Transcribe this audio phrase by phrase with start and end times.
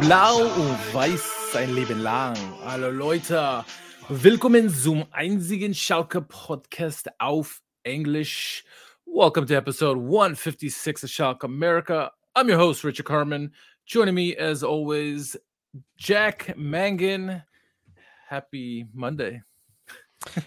[0.00, 2.36] Blau und weiß sein Leben lang.
[2.64, 3.64] Hallo Leute,
[4.08, 8.62] willkommen zum einzigen Schalke Podcast auf Englisch.
[9.06, 12.10] Welcome to episode 156 of Shock America.
[12.36, 13.52] I'm your host, Richard Carmen.
[13.86, 15.36] Joining me, as always,
[15.96, 17.42] Jack Mangan.
[18.28, 19.42] Happy Monday.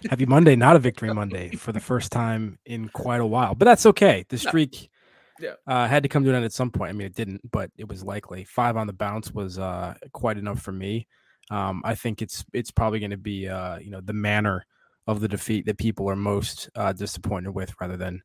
[0.09, 3.65] Happy Monday, not a victory Monday for the first time in quite a while, but
[3.65, 4.23] that's okay.
[4.29, 4.89] The streak
[5.39, 5.53] Yeah.
[5.67, 6.89] uh, had to come to an end at some point.
[6.89, 8.43] I mean, it didn't, but it was likely.
[8.43, 11.07] Five on the bounce was uh, quite enough for me.
[11.49, 14.65] Um, I think it's it's probably going to be uh, you know the manner
[15.07, 18.21] of the defeat that people are most uh, disappointed with, rather than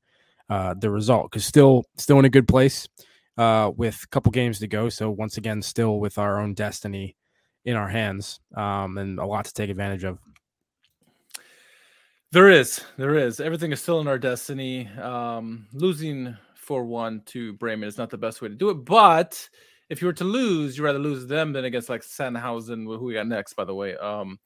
[0.48, 1.30] uh, the result.
[1.30, 2.88] Because still still in a good place
[3.36, 4.88] uh, with a couple games to go.
[4.88, 7.16] So once again, still with our own destiny
[7.64, 10.18] in our hands um, and a lot to take advantage of.
[12.30, 13.40] There is, there is.
[13.40, 14.86] Everything is still in our destiny.
[15.00, 18.84] Um, losing 4 1 to Bremen is not the best way to do it.
[18.84, 19.48] But
[19.88, 23.14] if you were to lose, you'd rather lose them than against like Sandhausen, who we
[23.14, 24.38] got next, by the way, um,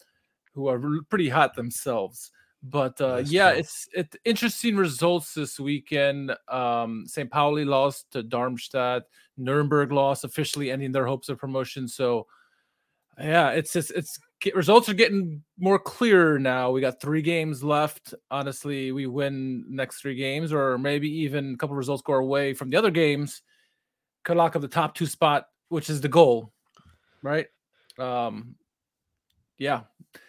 [0.54, 2.30] who are pretty hot themselves.
[2.62, 3.60] But uh, yeah, true.
[3.60, 6.36] it's it's interesting results this weekend.
[6.48, 7.30] Um, St.
[7.30, 9.02] Pauli lost to Darmstadt.
[9.36, 11.88] Nuremberg lost, officially ending their hopes of promotion.
[11.88, 12.26] So
[13.18, 14.18] yeah, it's just it's
[14.54, 16.70] results are getting more clear now.
[16.70, 18.14] We got three games left.
[18.30, 22.70] Honestly, we win next three games, or maybe even a couple results go away from
[22.70, 23.42] the other games.
[24.24, 26.52] Could lock up the top two spot, which is the goal,
[27.22, 27.46] right?
[27.98, 28.54] Um,
[29.62, 29.82] yeah,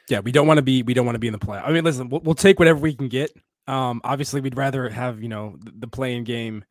[0.09, 1.57] Yeah, we don't want to be we don't want to be in the play.
[1.59, 3.31] I mean, listen, we'll, we'll take whatever we can get.
[3.67, 6.63] Um, obviously, we'd rather have you know the, the playing game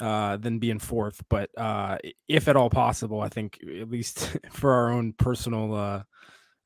[0.00, 1.22] uh, than be in fourth.
[1.28, 1.98] But uh,
[2.28, 6.02] if at all possible, I think at least for our own personal uh,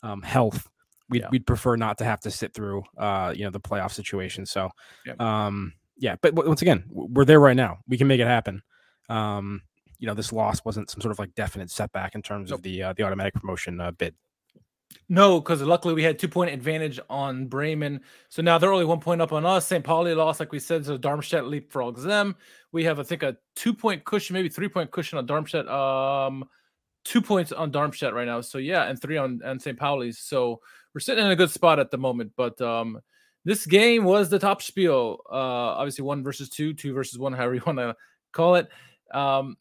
[0.03, 0.69] um, health,
[1.09, 1.29] we'd, Yeah.
[1.31, 4.47] we'd prefer not to have to sit through uh, you know the playoff situation.
[4.47, 4.71] So,
[5.07, 5.21] Yep.
[5.21, 6.17] um, yeah.
[6.23, 7.79] But w- once again, we're there right now.
[7.89, 8.63] We can make it happen.
[9.09, 9.63] Um,
[10.01, 12.59] you know, this loss wasn't some sort of like definite setback in terms Nope.
[12.59, 14.15] of the uh, the automatic promotion uh, bid.
[15.09, 18.01] No, because luckily we had two point advantage on Bremen.
[18.29, 19.67] So now they're only one point up on us.
[19.67, 19.85] St.
[19.85, 22.37] Pauli lost, like we said, so Darmstadt leapfrogs them.
[22.73, 25.69] We have, I think, a two point cushion, maybe three point cushion on Darmstadt.
[25.69, 26.45] Um,
[27.05, 28.41] two points on Darmstadt right now.
[28.41, 29.79] So yeah, and three on, on St.
[29.79, 30.19] Pauli's.
[30.19, 30.61] So
[30.95, 32.33] we're sitting in a good spot at the moment.
[32.37, 33.01] But um,
[33.45, 35.21] this game was the top spiel.
[35.31, 35.35] Uh,
[35.77, 37.97] obviously one versus two, two versus one, however you want to
[38.33, 38.69] call it.
[39.13, 39.57] Um,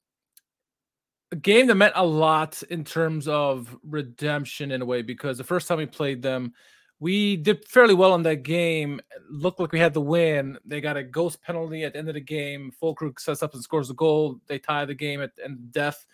[1.31, 5.43] a game that meant a lot in terms of redemption in a way because the
[5.43, 6.53] first time we played them,
[6.99, 8.99] we did fairly well in that game.
[9.29, 10.57] Looked like we had the win.
[10.66, 12.71] They got a ghost penalty at the end of the game.
[12.81, 14.39] Füllkrug sets up and scores the goal.
[14.47, 15.31] They tie the game at
[15.71, 16.05] death.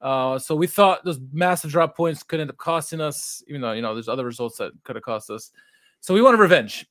[0.00, 3.72] Uh, so we thought those massive drop points could end up costing us, even though
[3.72, 5.50] you know there's other results that could have cost us.
[6.00, 6.86] So we wanted revenge,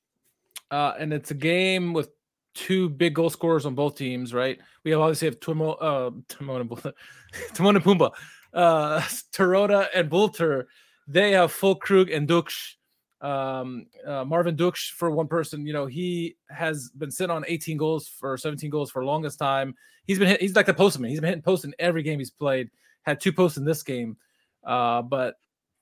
[0.70, 2.10] uh, and it's a game with
[2.54, 4.60] two big goal scorers on both teams, right?
[4.84, 6.94] We obviously have Timo, uh, Timon and
[7.54, 8.02] Timon and
[8.54, 9.00] uh,
[9.34, 10.66] Terodde and Bülter.
[11.08, 12.76] They have Füllkrug and Ducksch.
[13.22, 17.76] Um, uh, Marvin Ducksch for one person, you know, he has been sitting on 18
[17.76, 19.76] goals for 17 goals for longest time.
[20.06, 21.10] He's been hit, he's like the postman.
[21.10, 22.70] He's been hitting posts in every game he's played.
[23.04, 24.18] Had two posts in this game.
[24.64, 25.36] Uh, but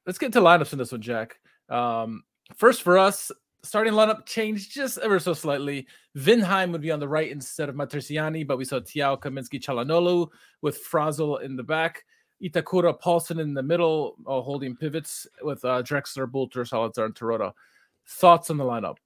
[0.06, 1.40] let's get into lineups in this one, Jack.
[1.70, 2.24] Um,
[2.56, 3.32] first for us,
[3.68, 5.88] starting lineup changed just ever so slightly.
[6.18, 10.30] Vindheim would be on the right instead of Matriciani, but we saw Thiaw Kaminski Calhanoglu
[10.62, 12.06] with Fraisl in the back.
[12.42, 17.52] Itakura Pálsson in the middle, uh, holding pivots with uh, Drexler, Bülter, Zalazar, and Terodde.
[18.08, 18.98] Thoughts on the lineup?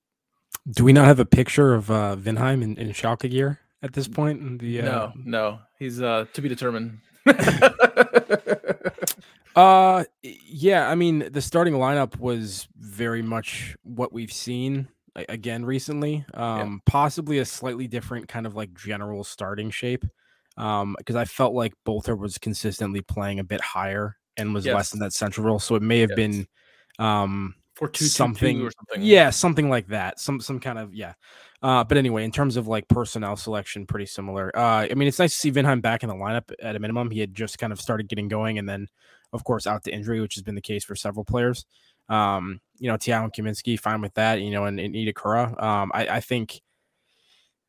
[0.70, 4.08] Do we not have a picture of uh, Vindheim in, in Schalke gear at this
[4.08, 4.42] point?
[4.42, 7.00] In the uh, No, no, he's uh, to be determined.
[9.56, 10.90] uh, yeah.
[10.90, 16.26] I mean, the starting lineup was very much what we've seen again recently.
[16.34, 20.06] Um, possibly a slightly different kind of like general starting shape.
[20.58, 24.76] Um, because I felt like Bülter was consistently playing a bit higher and was Yes.
[24.76, 26.16] less in that central role, so it may have Yes.
[26.18, 26.48] been
[27.00, 29.02] um For two, something, two, or something.
[29.02, 31.14] yeah something like that some some kind of yeah
[31.64, 35.18] uh but anyway in terms of like personnel selection pretty similar uh i mean it's
[35.18, 37.72] nice to see vindheim back in the lineup at a minimum he had just kind
[37.72, 38.88] of started getting going and then
[39.34, 41.66] of course out to injury which has been the case for several players
[42.10, 45.92] um you know Thiaw and Kaminski fine with that you know and, and Itakura um
[45.94, 46.62] i i think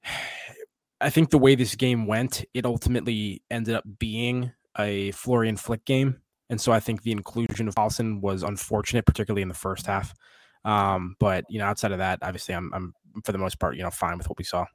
[1.01, 5.85] i think the way this game went it ultimately ended up being a florian flick
[5.85, 6.23] game
[6.53, 10.13] and so I think the inclusion of Pálsson was unfortunate, particularly in the first half.
[10.67, 12.93] Um, but you know, outside of that, obviously, I'm I'm
[13.25, 14.67] for the most part, you know, fine with what we saw.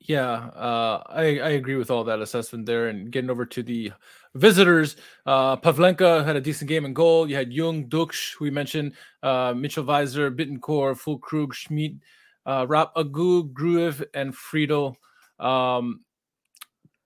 [0.00, 2.88] Yeah, uh, I, I agree with all that assessment there.
[2.88, 3.92] And getting over to the
[4.34, 7.28] visitors, uh, Pavlenka had a decent game in goal.
[7.28, 12.00] You had Jung, Ducksch, who we mentioned, uh, Mitchell Weiser, Bittencourt, Füllkrug, Schmid,
[12.44, 14.94] uh, Rap Agu, Gruev, and Friedl.
[15.40, 16.02] Um,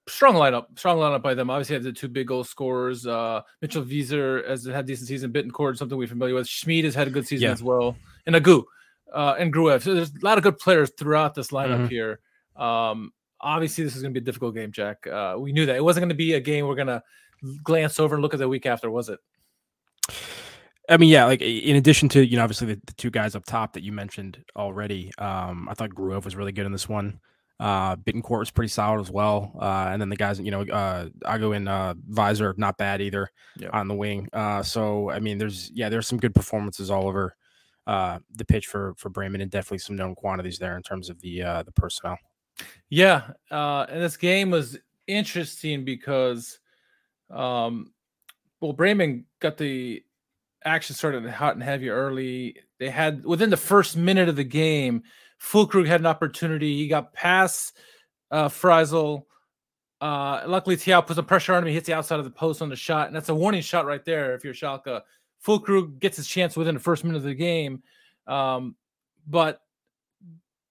[0.06, 1.48] strong lineup, strong lineup by them.
[1.48, 3.06] Obviously, had the two big goal scorers.
[3.06, 5.32] Uh, Mitchell Weiser has had decent season.
[5.32, 6.48] Bittencourt, something we're familiar with.
[6.48, 7.52] Schmid has had a good season Yeah.
[7.52, 7.96] as well.
[8.26, 8.64] And Agu
[9.14, 9.82] uh, and Gruev.
[9.82, 11.88] So there's a lot of good players throughout this lineup Mhm.
[11.88, 12.20] here.
[12.60, 15.06] Um, obviously, this is going to be a difficult game, Jack.
[15.06, 17.02] Uh, we knew that it wasn't going to be a game we're going to
[17.64, 19.18] glance over and look at the week after, was it?
[20.88, 23.44] I mean, yeah, like in addition to you know obviously the, the two guys up
[23.44, 27.20] top that you mentioned already, um, I thought Gruev was really good in this one.
[27.60, 31.08] Uh, Bittencourt was pretty solid as well, uh, and then the guys, you know, uh,
[31.26, 33.68] Agu and uh, Weiser, not bad either Yeah.
[33.72, 34.28] on the wing.
[34.32, 37.36] Uh, so I mean, there's yeah, there's some good performances all over
[37.86, 41.20] uh, the pitch for for Bremen, and definitely some known quantities there in terms of
[41.20, 42.18] the uh, the personnel.
[42.88, 46.58] Yeah, uh, and this game was interesting because,
[47.30, 47.92] um,
[48.60, 50.02] well, Bremen got the
[50.64, 52.56] action started hot and heavy early.
[52.78, 55.02] They had within the first minute of the game,
[55.40, 56.76] Füllkrug had an opportunity.
[56.76, 57.76] He got past
[58.30, 58.48] uh.
[60.00, 61.68] Uh, luckily, Thiaw put some pressure on him.
[61.68, 63.84] He hits the outside of the post on the shot, and that's a warning shot
[63.84, 64.34] right there.
[64.34, 65.02] If you're Schalke,
[65.46, 67.82] Füllkrug gets his chance within the first minute of the game,
[68.26, 68.76] um,
[69.26, 69.60] but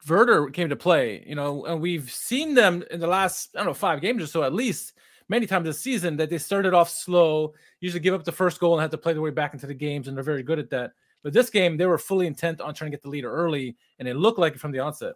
[0.08, 3.68] Werder came to play, you know, and we've seen them in the last, I don't
[3.68, 4.94] know, five games or so at least,
[5.28, 8.74] many times this season that they started off slow, usually give up the first goal
[8.74, 10.72] and have to play their way back into the games, and they're very good at
[10.72, 10.92] that.
[11.24, 14.08] But this game, they were fully intent on trying to get the lead early, and
[14.08, 15.14] it looked like it from the onset.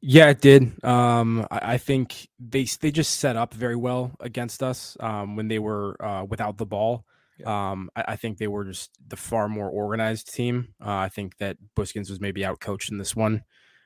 [0.00, 0.84] Yeah, it did.
[0.84, 5.48] Um, I, I think they they just set up very well against us um, when
[5.48, 7.06] they were uh, without the ball.
[7.44, 10.68] Um, I, I think they were just the far more organized team.
[10.80, 13.42] Uh, I think that Büskens was maybe outcoached in this one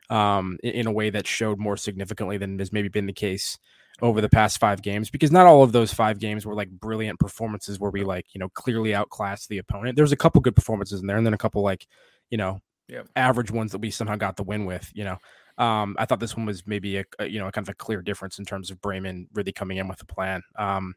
[0.08, 3.58] um, in, in a way that showed more significantly than has maybe been the case
[4.02, 5.10] over the past five games.
[5.10, 8.38] Because not all of those five games were like brilliant performances where we like you
[8.38, 9.96] know clearly outclassed the opponent.
[9.96, 11.86] There's a couple good performances in there, and then a couple like
[12.30, 13.06] you know Yep.
[13.14, 14.90] average ones that we somehow got the win with.
[14.94, 15.18] You know.
[15.60, 18.00] Um, I thought this one was maybe a, a you know kind of a clear
[18.00, 20.42] difference in terms of Bremen really coming in with a plan.
[20.56, 20.94] Um,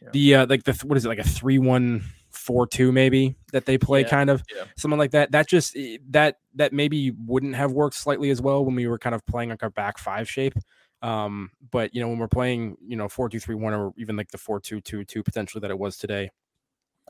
[0.00, 0.08] Yeah.
[0.12, 3.66] The uh, like the what is it like a three one four two maybe that
[3.66, 4.64] they play Yeah, kind of yeah.
[4.76, 5.32] something like that.
[5.32, 8.98] That just eh, that that maybe wouldn't have worked slightly as well when we were
[8.98, 10.54] kind of playing like our back five shape.
[11.02, 14.16] Um, but you know when we're playing you know four two three one or even
[14.16, 16.30] like the four two two two potentially that it was today.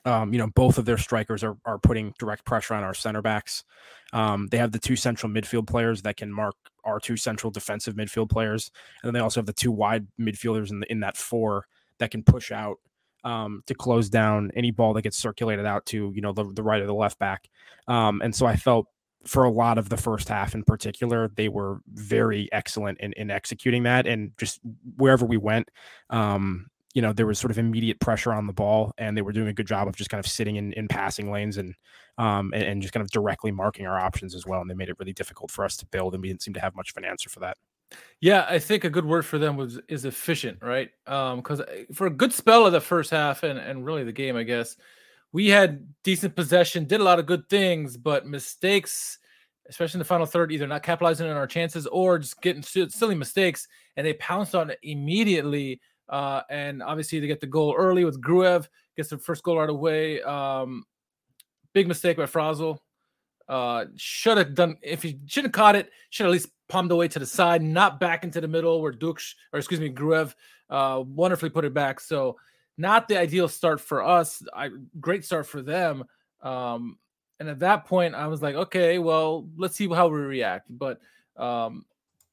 [0.04, 3.22] Um, you know, both of their strikers are, are putting direct pressure on our center
[3.22, 3.64] backs.
[4.12, 6.54] Um, they have the two central midfield players that can mark
[6.84, 8.70] our two central defensive midfield players,
[9.02, 11.66] and then they also have the two wide midfielders in the, in that four
[11.98, 12.78] that can push out
[13.24, 16.62] um, to close down any ball that gets circulated out to you know the, the
[16.62, 17.48] right or the left back.
[17.88, 18.86] Um, and so I felt
[19.26, 23.30] for a lot of the first half in particular, they were very excellent in, in
[23.30, 24.60] executing that, and just
[24.96, 25.70] wherever we went,
[26.10, 29.32] um, you know, there was sort of immediate pressure on the ball, and they were
[29.32, 31.74] doing a good job of just kind of sitting in, in passing lanes and,
[32.18, 34.60] um, and and just kind of directly marking our options as well.
[34.60, 36.60] And they made it really difficult for us to build, and we didn't seem to
[36.60, 37.56] have much of an answer for that.
[38.20, 40.90] Yeah, I think a good word for them was is efficient, right?
[41.06, 41.60] Um, because
[41.92, 44.76] for a good spell of the first half and and really the game, I guess
[45.32, 49.18] we had decent possession, did a lot of good things, but mistakes,
[49.68, 53.14] especially in the final third, either not capitalizing on our chances or just getting silly
[53.14, 55.80] mistakes, and they pounced on it immediately.
[56.08, 59.70] Uh, and obviously they get the goal early with Gruev, gets the first goal right
[59.70, 60.22] away.
[60.22, 60.84] Um,
[61.72, 62.78] big mistake by Fraisl.
[63.46, 67.08] Uh, should have done if he should have caught it, should at least palmed away
[67.08, 70.34] to the side, not back into the middle where Ducksch or excuse me, Gruev
[70.70, 72.00] uh wonderfully put it back.
[72.00, 72.36] So
[72.78, 74.42] not the ideal start for us.
[74.54, 76.04] I great start for them.
[76.42, 76.98] Um,
[77.40, 80.66] and at that point, I was like, okay, well, let's see how we react.
[80.70, 81.00] But
[81.36, 81.84] um,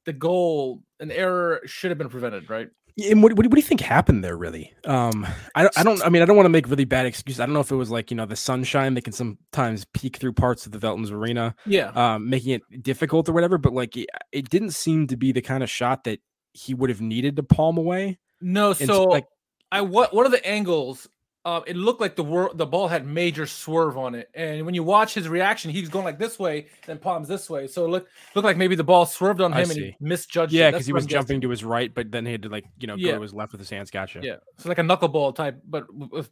[0.04, 2.70] the goal, an error should have been prevented, right?
[3.10, 4.72] And what, what, do you think happened there, really?
[4.84, 6.04] Um, I, I don't.
[6.04, 7.40] I mean, I don't want to make really bad excuses.
[7.40, 10.18] I don't know if it was like you know the sunshine that can sometimes peek
[10.18, 11.88] through parts of the veltins arena, Yeah.
[11.94, 13.56] um, making it difficult or whatever.
[13.56, 16.20] But like, it, it didn't seem to be the kind of shot that
[16.52, 18.18] he would have needed to palm away.
[18.40, 19.26] No, so like,
[19.70, 21.08] I what one of the angles,
[21.44, 24.82] uh, it looked like the the ball had major swerve on it, and when you
[24.84, 27.66] watch his reaction, he was going like this way, then palms this way.
[27.66, 30.52] So it looked looked like maybe the ball swerved on him and he misjudged.
[30.52, 32.86] yeah, because he was jumping to his right, but then he had to like you
[32.86, 33.12] know Yeah.
[33.12, 33.90] go to his left with his hands.
[33.90, 34.20] Gotcha.
[34.22, 35.86] Yeah, so like a knuckleball type, but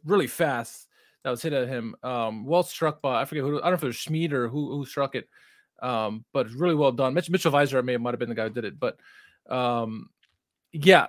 [0.05, 0.87] really fast.
[1.23, 1.95] That was hit at him.
[2.01, 3.57] Um, well struck by I forget who.
[3.57, 5.27] I don't know if it was Schmid or who who struck it.
[5.81, 7.13] Um, but really well done.
[7.13, 8.97] Mitch, Mitchell Weiser may have might have been the guy who did it, but
[9.49, 10.09] um,
[10.71, 11.07] yeah,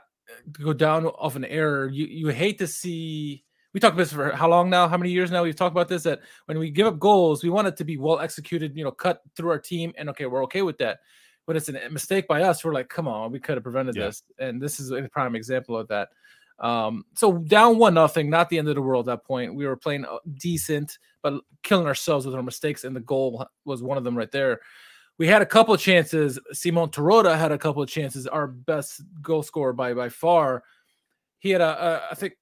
[0.54, 1.88] to go down off an error.
[1.88, 3.44] You you hate to see.
[3.72, 4.86] We talked about this for how long now?
[4.86, 5.42] How many years now?
[5.42, 6.02] We've talked about this.
[6.02, 8.76] That when we give up goals, we want it to be well executed.
[8.76, 11.00] You know, cut through our team, and okay, we're okay with that.
[11.46, 14.06] But it's a mistake by us, we're like, come on, we could have prevented Yeah.
[14.06, 14.22] this.
[14.38, 16.10] And this is a prime example of that.
[16.60, 19.54] Um, so down one nothing, not the end of the world at that point.
[19.54, 23.82] We were playing uh, decent, but killing ourselves with our mistakes, and the goal was
[23.82, 24.60] one of them right there.
[25.18, 26.38] We had a couple of chances.
[26.52, 28.28] Simon Terodde had a couple of chances.
[28.28, 30.62] Our best goal scorer by by far.
[31.40, 32.34] He had a, a I think,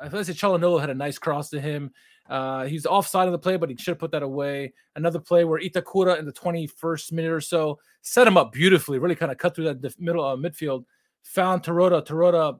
[0.00, 1.92] I think Calhanoglu had a nice cross to him.
[2.28, 4.72] Uh, he's offside of the play, but he should have put that away.
[4.96, 9.14] Another play where Itakura in the 21st minute or so set him up beautifully, really
[9.14, 10.84] kind of cut through that middle uh, midfield,
[11.22, 12.58] found Terodde, Terodde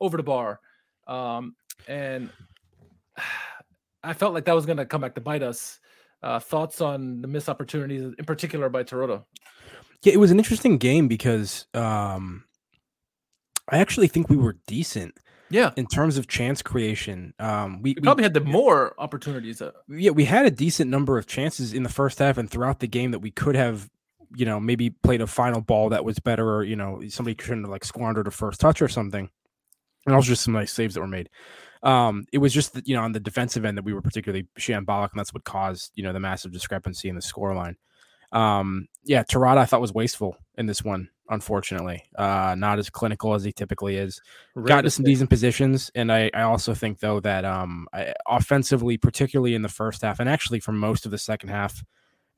[0.00, 0.60] over the bar.
[1.06, 1.56] Um,
[1.88, 2.30] and
[4.02, 5.78] I felt like that was going to come back to bite us.
[6.22, 9.24] Uh, thoughts on the missed opportunities, in particular by Terodde?
[10.02, 12.44] Yeah, it was an interesting game because um,
[13.68, 15.18] I actually think we were decent
[15.50, 17.34] Yeah, in terms of chance creation.
[17.38, 19.60] Um, we, we we- probably had the more opportunities.
[19.60, 22.80] Uh, yeah, we had a decent number of chances in the first half and throughout
[22.80, 23.88] the game that we could have,
[24.36, 27.64] you know, maybe played a final ball that was better, or you know, somebody couldn't
[27.64, 29.28] have like squandered a first touch or something.
[30.06, 31.28] And also just some nice saves that were made.
[31.82, 34.46] Um, it was just that, you know on the defensive end that we were particularly
[34.58, 37.74] shambolic, and that's what caused you know the massive discrepancy in the scoreline.
[38.32, 42.02] Um, yeah, Terodde I thought was wasteful in this one, unfortunately.
[42.16, 44.20] Uh, not as clinical as he typically is
[44.66, 48.98] got to some decent positions, and I, I also think though that um I, offensively,
[48.98, 51.82] particularly in the first half, and actually for most of the second half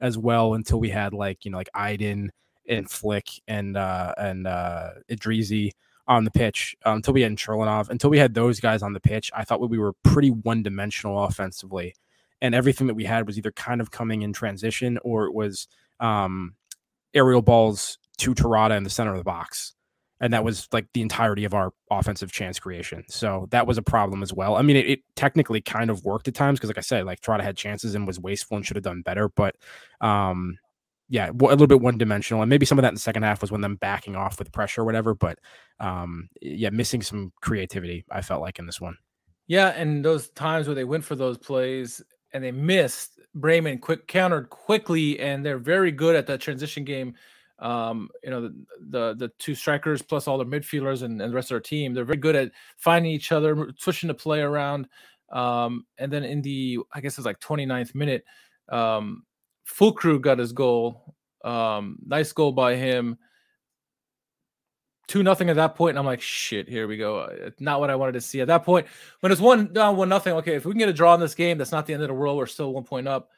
[0.01, 2.29] as well, until we had like you know like Aydin
[2.69, 5.71] and Flick and uh and uh Idrizi
[6.07, 9.01] on the pitch, um, until we had Cherlinov, until we had those guys on the
[9.01, 11.95] pitch, I thought we were pretty one dimensional offensively,
[12.41, 15.67] and everything that we had was either kind of coming in transition or it was
[15.99, 16.57] um
[17.15, 19.75] aerial balls to Terodde in the center of the box
[20.23, 23.05] and that was like the entirety of our offensive chance creation.
[23.09, 24.55] So that was a problem as well.
[24.55, 27.21] I mean, it, it technically kind of worked at times because, like I said, like
[27.21, 29.29] Trotta had chances and was wasteful and should have done better.
[29.29, 29.57] But
[30.01, 30.59] um,
[31.09, 33.41] yeah, a little bit one dimensional, and maybe some of that in the second half
[33.41, 35.13] was when them backing off with pressure or whatever.
[35.13, 35.41] But
[35.81, 38.05] um, yeah, missing some creativity.
[38.09, 38.97] I felt like in this one.
[39.49, 42.01] Yeah, and those times where they went for those plays
[42.33, 47.15] and they missed, Bremen quick countered quickly, and they're very good at that transition game.
[47.63, 48.55] Um, you know, the,
[48.91, 51.95] the the two strikers plus all the midfielders and, and the rest of our team,
[51.95, 54.89] they're very good at finding each other, switching the play around.
[55.31, 58.25] Um, and then in the I guess it's like 29th minute,
[58.69, 59.25] um,
[60.21, 61.15] got his goal.
[61.45, 63.17] Um, nice goal by him.
[65.09, 67.19] Two nothing at that point, and I'm like, shit, here we go.
[67.19, 68.87] Uh, Not what I wanted to see at that point.
[69.21, 70.33] When it's one down, one nothing.
[70.35, 72.09] Okay, if we can get a draw in this game, that's not the end of
[72.09, 72.39] the world.
[72.39, 73.31] We're still one point up,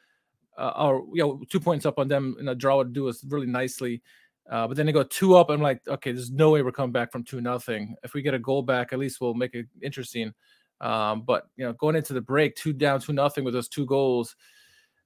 [0.57, 3.23] uh, or you know, two points up on them, and a draw would do us
[3.25, 4.01] really nicely.
[4.49, 5.49] Uh, but then they go two up.
[5.49, 7.95] I'm like, okay, there's no way we're coming back from two nothing.
[8.03, 10.33] If we get a goal back, at least we'll make it interesting.
[10.81, 13.85] Um, but you know, going into the break, two down, two nothing with those two
[13.85, 14.35] goals.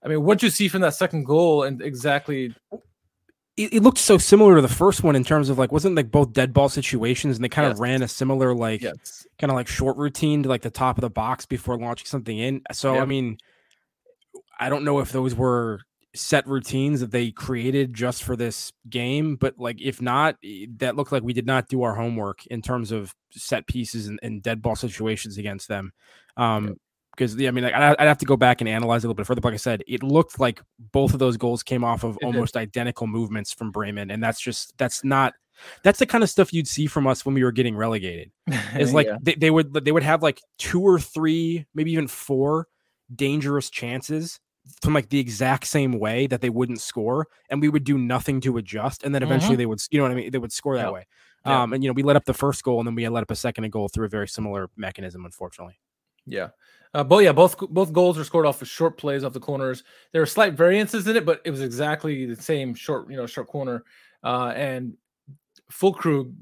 [0.03, 2.53] I mean, what you see from that second goal, and exactly
[3.57, 6.09] It, it looked so similar to the first one in terms of like wasn't like
[6.11, 7.75] both dead ball situations, and they kind Yes.
[7.75, 10.97] of ran a similar like yes, kind of like short routine to like the top
[10.97, 12.61] of the box before launching something in.
[12.71, 13.37] So I mean,
[14.59, 15.81] I don't know if those were
[16.15, 20.95] set routines that they created just for this game, but like if not, eh, that
[20.95, 24.41] looked like we did not do our homework in terms of set pieces and, and
[24.41, 25.91] dead ball situations against them.
[26.37, 26.77] Um,
[27.11, 29.09] because yeah, I mean, like, I'd I'd have to go back and analyze it a
[29.09, 29.41] little bit further.
[29.41, 30.61] But like I said, it looked like
[30.93, 34.77] both of those goals came off of almost identical movements from Bremen, and that's just
[34.77, 35.33] that's not
[35.83, 38.31] that's the kind of stuff you'd see from us when we were getting relegated
[38.77, 39.17] is like Yeah.
[39.21, 42.67] they, they would they would have like two or three maybe even four
[43.13, 44.39] dangerous chances
[44.81, 48.39] from like the exact same way that they wouldn't score and we would do nothing
[48.41, 50.75] to adjust and then eventually they would you know what i mean they would score
[50.75, 50.91] that Yeah.
[50.91, 51.07] way
[51.45, 51.63] Yeah.
[51.63, 53.31] um and you know we let up the first goal and then we let up
[53.31, 55.79] a second goal through a very similar mechanism unfortunately
[56.25, 56.49] Yeah.
[56.91, 59.83] Uh, but yeah, both both goals were scored off of short plays off the corners.
[60.11, 63.27] There were slight variances in it, but it was exactly the same short, you know,
[63.27, 63.83] short corner.
[64.23, 64.97] Uh, and
[65.71, 66.33] Füllkrug,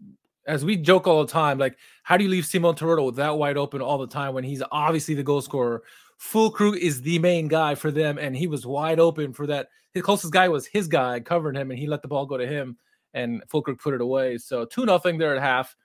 [0.47, 3.57] as we joke all the time, like how do you leave Simon Terodde that wide
[3.57, 5.83] open all the time when he's obviously the goal scorer?
[6.19, 9.67] Füllkrug is the main guy for them, and he was wide open for that.
[9.93, 12.47] His closest guy was his guy covering him, and he let the ball go to
[12.47, 12.77] him,
[13.13, 14.37] and Füllkrug put it away.
[14.37, 15.75] So two nothing there at half.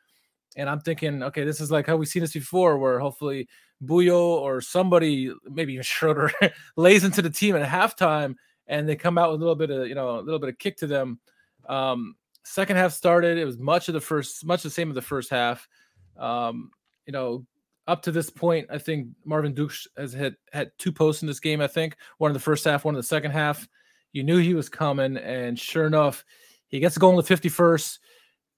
[0.57, 3.49] And I'm thinking, okay, this is like how we've seen this before, where hopefully
[3.83, 6.31] Buyo or somebody, maybe even Schroeder,
[6.77, 9.89] lays into the team at halftime, and they come out with a little bit of,
[9.89, 11.21] you know, a little bit of kick to them.
[11.69, 12.15] Um,
[12.45, 13.39] second half started.
[13.39, 15.69] It was much of the first, much the same of the first half.
[16.17, 16.71] Um,
[17.07, 17.47] you know,
[17.87, 21.41] up to this point, I think Marvin Ducksch has had had two posts in this
[21.41, 21.61] game.
[21.61, 23.69] I think one in the first half, one in the second half.
[24.13, 26.25] You knew he was coming, and sure enough,
[26.69, 27.99] he gets a goal in the 51st.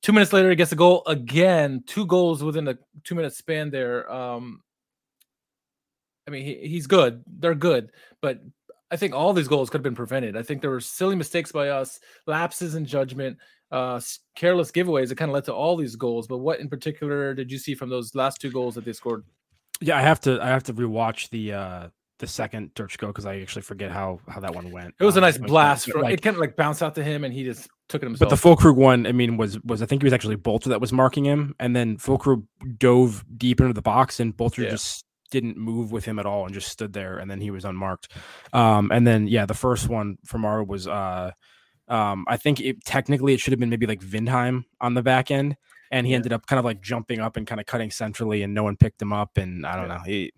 [0.03, 1.83] Two minutes later, he gets a goal again.
[1.87, 4.11] Two goals within a two minute span there.
[4.13, 4.61] Um,
[6.27, 7.23] I mean, he, he's good.
[7.27, 8.41] They're good, but
[8.91, 10.37] I think all these goals could have been prevented.
[10.37, 13.39] I think there were silly mistakes by us, lapses in judgment,
[13.75, 14.01] uh,
[14.37, 16.27] careless giveaways that kind of led to all these goals.
[16.27, 19.25] But what in particular did you see from those last two goals that they scored?
[19.81, 21.89] Yeah, I have to I have to rewatch the uh
[22.21, 24.95] the second Durchko because I actually forget how how that one went.
[25.01, 25.91] It was a um, nice blast.
[25.91, 28.07] From, like, it kind of like bounced out to him, and he just took it
[28.07, 28.31] himself.
[28.31, 30.81] But the Füllkrug one, I mean, was was I think he was actually Bülter that
[30.81, 32.47] was marking him, and then Füllkrug
[32.79, 34.71] dove deep into the box, and Bülter yeah.
[34.71, 37.65] just didn't move with him at all and just stood there, and then he was
[37.65, 38.09] unmarked.
[38.53, 41.33] Um, and then yeah, the first one from our was uh,
[41.89, 45.31] um, I think it technically it should have been maybe like Vindheim on the back
[45.31, 45.57] end,
[45.91, 46.17] and he yeah.
[46.17, 48.77] ended up kind of like jumping up and kind of cutting centrally, and no one
[48.77, 49.97] picked him up, and I don't yeah.
[49.97, 50.33] know he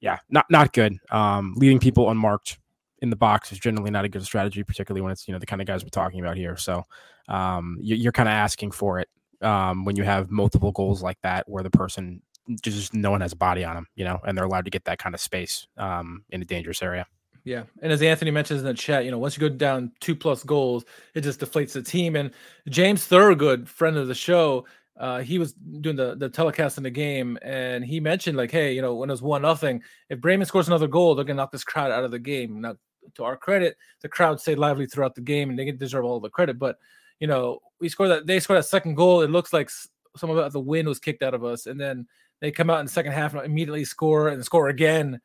[0.00, 0.98] yeah, not not good.
[1.10, 2.58] Um, leaving people unmarked
[3.02, 5.46] in the box is generally not a good strategy, particularly when it's you know the
[5.46, 6.56] kind of guys we're talking about here.
[6.56, 6.84] So
[7.28, 9.08] um, you, are kind of asking for it
[9.42, 12.22] um, when you have multiple goals like that, where the person
[12.62, 14.84] just no one has a body on them, you know, and they're allowed to get
[14.86, 17.06] that kind of space um, in a dangerous area.
[17.44, 20.14] Yeah, and as Anthony mentions in the chat, you know, once you go down two
[20.14, 22.16] plus goals, it just deflates the team.
[22.16, 22.32] And
[22.68, 24.66] James Thurgood, friend of the show,
[24.98, 28.74] uh, he was doing the, the telecast in the game and he mentioned like, hey,
[28.74, 31.52] you know, when it was one nothing, if Bremen scores another goal, they're gonna knock
[31.52, 32.60] this crowd out of the game.
[32.60, 32.76] Now,
[33.14, 36.28] to our credit, the crowd stayed lively throughout the game and they deserve all the
[36.28, 36.58] credit.
[36.58, 36.76] But
[37.18, 39.22] you know, we scored that they scored that second goal.
[39.22, 39.70] It looks like
[40.16, 42.06] some of the wind was kicked out of us, and then
[42.40, 45.20] they come out in the second half and immediately score and score again.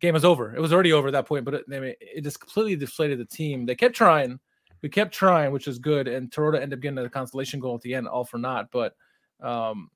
[0.00, 0.54] Game was over.
[0.54, 3.66] It was already over at that point, but it, it just completely deflated the team.
[3.66, 4.40] They kept trying.
[4.82, 6.08] We kept trying, which is good.
[6.08, 8.68] And Terodde ended up getting a consolation goal at the end, all for naught.
[8.72, 8.94] But
[9.40, 9.90] um,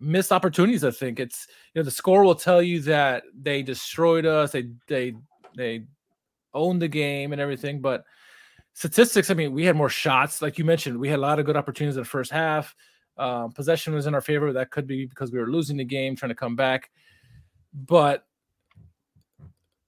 [0.00, 0.84] missed opportunities.
[0.84, 4.52] I think it's you know the score will tell you that they destroyed us.
[4.52, 5.14] They they
[5.56, 5.84] they
[6.54, 8.04] owned the game and everything, but
[8.72, 9.30] statistics.
[9.30, 10.98] I mean, we had more shots, like you mentioned.
[10.98, 12.74] We had a lot of good opportunities in the first half.
[13.18, 14.52] Um, possession was in our favor.
[14.52, 16.90] That could be because we were losing the game, trying to come back,
[17.72, 18.24] but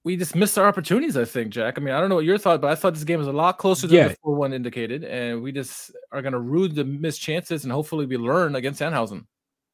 [0.09, 1.15] we just missed our opportunities.
[1.15, 1.77] I think, Jack.
[1.77, 3.31] I mean, I don't know what your thought, but I thought this game was a
[3.31, 4.07] lot closer than yeah.
[4.07, 7.71] the four one indicated, and we just are going to rue the missed chances, and
[7.71, 9.25] hopefully we learn against Sandhausen.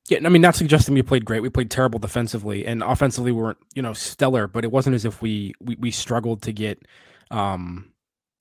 [0.09, 1.39] Yeah, I mean, not suggesting we played great.
[1.39, 4.48] We played terrible defensively, and offensively we weren't, you know, stellar.
[4.48, 6.85] But it wasn't as if we we, we struggled to get,
[7.31, 7.93] um,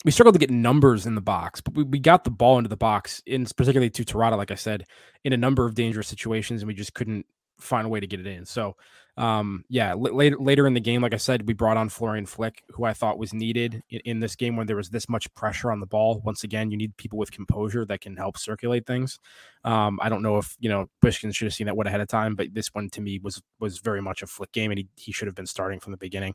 [0.04, 1.60] we struggled to get numbers in the box.
[1.60, 4.56] But we, we got the ball into the box, in particularly to Terodde, like I
[4.56, 4.84] said,
[5.22, 7.24] in a number of dangerous situations, and we just couldn't
[7.60, 8.44] find a way to get it in.
[8.44, 8.74] So
[9.16, 12.64] um, yeah, later later in the game, like I said, we brought on Florian Flick,
[12.70, 15.70] who I thought was needed in, in, this game when there was this much pressure
[15.70, 16.20] on the ball.
[16.24, 19.20] Once again, you need people with composure that can help circulate things.
[19.62, 22.08] Um, I don't know if you know Bushkin should have seen that one ahead of
[22.08, 24.88] time, but this one to me was was very much a Flick game, and he,
[24.96, 26.34] he should have been starting from the beginning.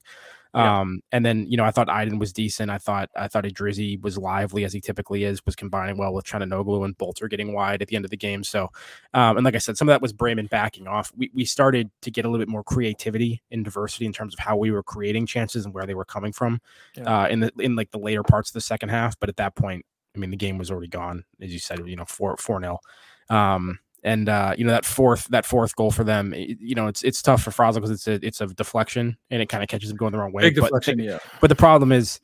[0.56, 0.80] Yeah.
[0.80, 2.72] Um, and then you know I thought Aydin was decent.
[2.72, 6.26] I thought I thought Idrizi was lively as he typically is, was combining well with
[6.26, 8.44] Calhanoglu and Bülter getting wide at the end of the game.
[8.44, 8.70] So,
[9.14, 11.12] um, and like I said, some of that was Bremen backing off.
[11.16, 14.40] We we started to get a little bit more creativity and diversity in terms of
[14.40, 16.62] how we were creating chances and where they were coming from
[16.96, 17.24] yeah.
[17.24, 19.20] uh, in the in like the later parts of the second half.
[19.20, 21.96] But at that point, I mean, the game was already gone, as you said, you
[21.96, 22.80] know, four four nil.
[23.30, 27.04] Um, and uh, you know that fourth that fourth goal for them, you know, it's
[27.04, 29.90] it's tough for Fraisl because it's a it's a deflection and it kind of catches
[29.90, 30.44] him going the wrong way.
[30.44, 31.18] Big but, deflection, yeah.
[31.42, 32.20] But the problem is,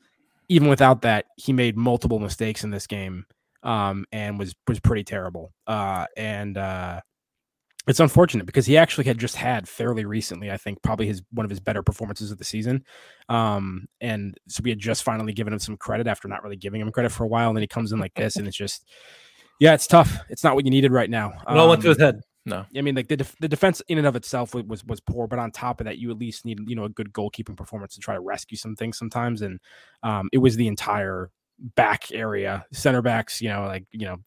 [0.48, 3.26] even without that, he made multiple mistakes in this game,
[3.62, 5.52] um, and was was pretty terrible.
[5.66, 7.00] Uh, and uh,
[7.86, 11.44] it's unfortunate because he actually had just had fairly recently, I think, probably his one
[11.44, 12.84] of his better performances of the season.
[13.28, 16.80] Um, and so we had just finally given him some credit after not really giving
[16.80, 18.88] him credit for a while, and then he comes in like this, and it's just,
[19.60, 20.18] yeah, it's tough.
[20.28, 21.32] It's not what you needed right now.
[21.46, 22.20] Um, no went to his head.
[22.44, 25.26] No, I mean like the def- the defense in and of itself was was poor,
[25.26, 27.94] but on top of that, you at least need you know a good goalkeeping performance
[27.94, 29.60] to try to rescue some things sometimes, and
[30.02, 31.30] um, it was the entire
[31.74, 34.18] back area, center backs, you know, like you know,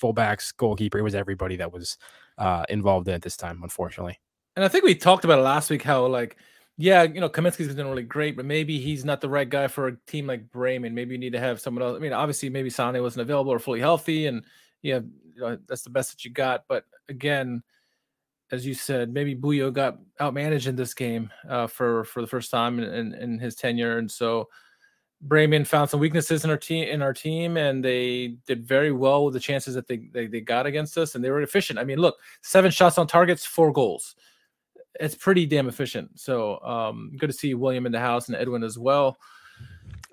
[0.00, 0.98] fullbacks, goalkeeper.
[0.98, 1.96] It was everybody that was
[2.38, 4.18] uh, involved in at this time, unfortunately.
[4.56, 6.36] And I think we talked about it last week how like,
[6.78, 9.88] yeah, you know, Kaminski's been really great, but maybe he's not the right guy for
[9.88, 10.94] a team like Bremen.
[10.94, 11.96] Maybe you need to have someone else.
[11.96, 14.42] I mean, obviously, maybe Sane wasn't available or fully healthy, and
[14.82, 15.00] yeah,
[15.34, 16.64] you know, that's the best that you got.
[16.68, 17.62] But again,
[18.50, 22.50] as you said, maybe Buyo got outmanaged in this game uh, for for the first
[22.50, 24.48] time in, in, in his tenure, and so
[25.22, 29.24] Bremen found some weaknesses in our team in our team, and they did very well
[29.24, 31.78] with the chances that they, they, they got against us, and they were efficient.
[31.78, 34.16] I mean, look, seven shots on targets, four goals.
[35.00, 36.18] It's pretty damn efficient.
[36.18, 39.16] So um, good to see William in the house and Edwin as well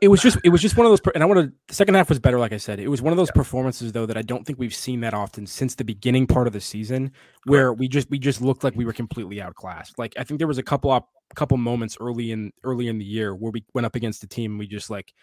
[0.01, 1.95] it was just it was just one of those and i want to the second
[1.95, 2.79] half was better like i said.
[2.79, 3.39] It was one of those yeah.
[3.39, 6.53] performances though that i don't think we've seen that often since the beginning part of
[6.53, 7.11] the season
[7.45, 9.97] where we just we just looked like we were completely outclassed.
[9.97, 13.05] Like i think there was a couple up couple moments early in early in the
[13.05, 15.13] year where we went up against a team we just like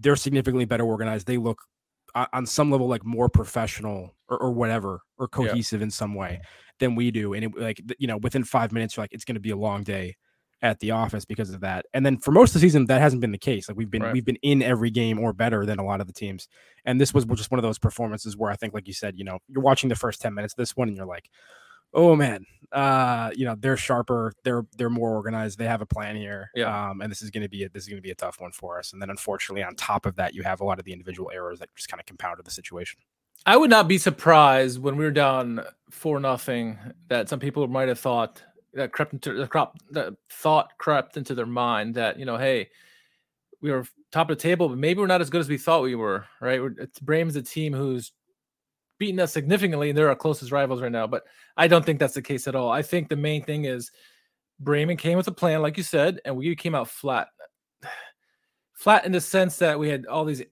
[0.00, 1.26] they're significantly better organized.
[1.26, 1.62] They look
[2.14, 5.84] uh, on some level like more professional or, or whatever or cohesive yeah.
[5.84, 6.40] in some way
[6.78, 7.34] than we do.
[7.34, 9.56] And it like you know within five minutes you're like it's going to be a
[9.56, 10.16] long day
[10.62, 11.86] at the office because of that.
[11.94, 13.68] And then for most of the season, that hasn't been the case.
[13.68, 14.12] Like we've been Right.
[14.12, 16.48] we've been in every game or better than a lot of the teams.
[16.84, 19.24] And this was just one of those performances where I think, like you said, you
[19.24, 21.30] know, you're watching the first 10 minutes of this one and you're like,
[21.92, 26.14] oh man, uh, you know, they're sharper, they're they're more organized, they have a plan
[26.14, 26.50] here.
[26.54, 26.90] Yeah.
[26.90, 28.78] Um, and this is gonna be a, this is gonna be a tough one for
[28.78, 28.92] us.
[28.92, 31.58] And then unfortunately, on top of that, you have a lot of the individual errors
[31.60, 33.00] that just kind of compounded the situation.
[33.46, 37.88] I would not be surprised when we were down four nothing that some people might
[37.88, 38.42] have thought
[38.74, 42.68] that crept into the crop that thought crept into their mind that you know, hey,
[43.60, 45.82] we were top of the table, but maybe we're not as good as we thought
[45.82, 46.24] we were.
[46.40, 46.60] Right?
[46.60, 48.12] We're, a team who's
[48.98, 51.06] beaten us significantly, and they're our closest rivals right now.
[51.06, 51.24] But
[51.56, 52.70] I don't think that's the case at all.
[52.70, 53.90] I think the main thing is
[54.60, 57.28] Bremen came with a plan, like you said, and we came out flat.
[58.74, 60.42] Flat in the sense that we had all these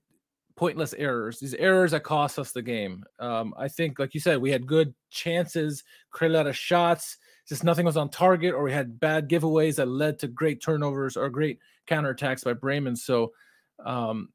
[0.54, 3.02] pointless errors, these errors that cost us the game.
[3.18, 7.16] Um, I think, like you said, we had good chances, created a lot of shots,
[7.48, 11.16] just nothing was on target, or we had bad giveaways that led to great turnovers
[11.16, 12.96] or great counterattacks by Bremen.
[12.96, 13.32] So,
[13.84, 14.28] um,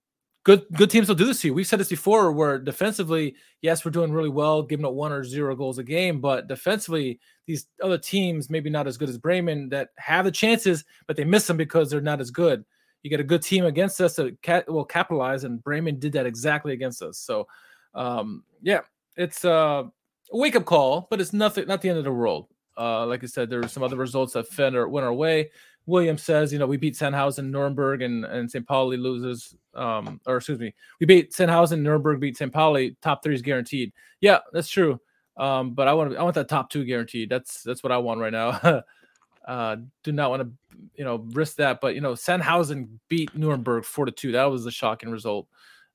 [0.43, 1.53] good good teams will do this to you.
[1.53, 5.23] We've said this before, where defensively, yes, we're doing really well, giving up one or
[5.23, 9.69] zero goals a game, but defensively, these other teams maybe not as good as Bremen
[9.69, 12.65] that have the chances, but they miss them because they're not as good
[13.03, 16.25] you get a good team against us that ca- will capitalize, and Bremen did that
[16.25, 17.19] exactly against us.
[17.19, 17.47] So,
[17.93, 18.81] um, yeah,
[19.17, 19.91] it's a
[20.31, 22.47] wake up call, but it's nothing, not the end of the world.
[22.77, 25.51] Uh, like I said, there were some other results that fed or went our way.
[25.85, 28.65] Williams says, you know, we beat Sandhausen, Nuremberg, and and St.
[28.65, 29.55] Pauli loses.
[29.73, 32.53] Um, or excuse me, we beat Sandhausen, Nuremberg beat St.
[32.53, 32.95] Pauli.
[33.01, 33.91] Top three is guaranteed.
[34.21, 34.99] Yeah, that's true.
[35.35, 37.29] Um, but I want I want that top two guaranteed.
[37.29, 38.83] That's that's what I want right now.
[39.47, 40.49] uh, do not want to,
[40.95, 41.81] you know, risk that.
[41.81, 44.31] But you know, Sandhausen beat Nuremberg four to two.
[44.33, 45.47] That was a shocking result.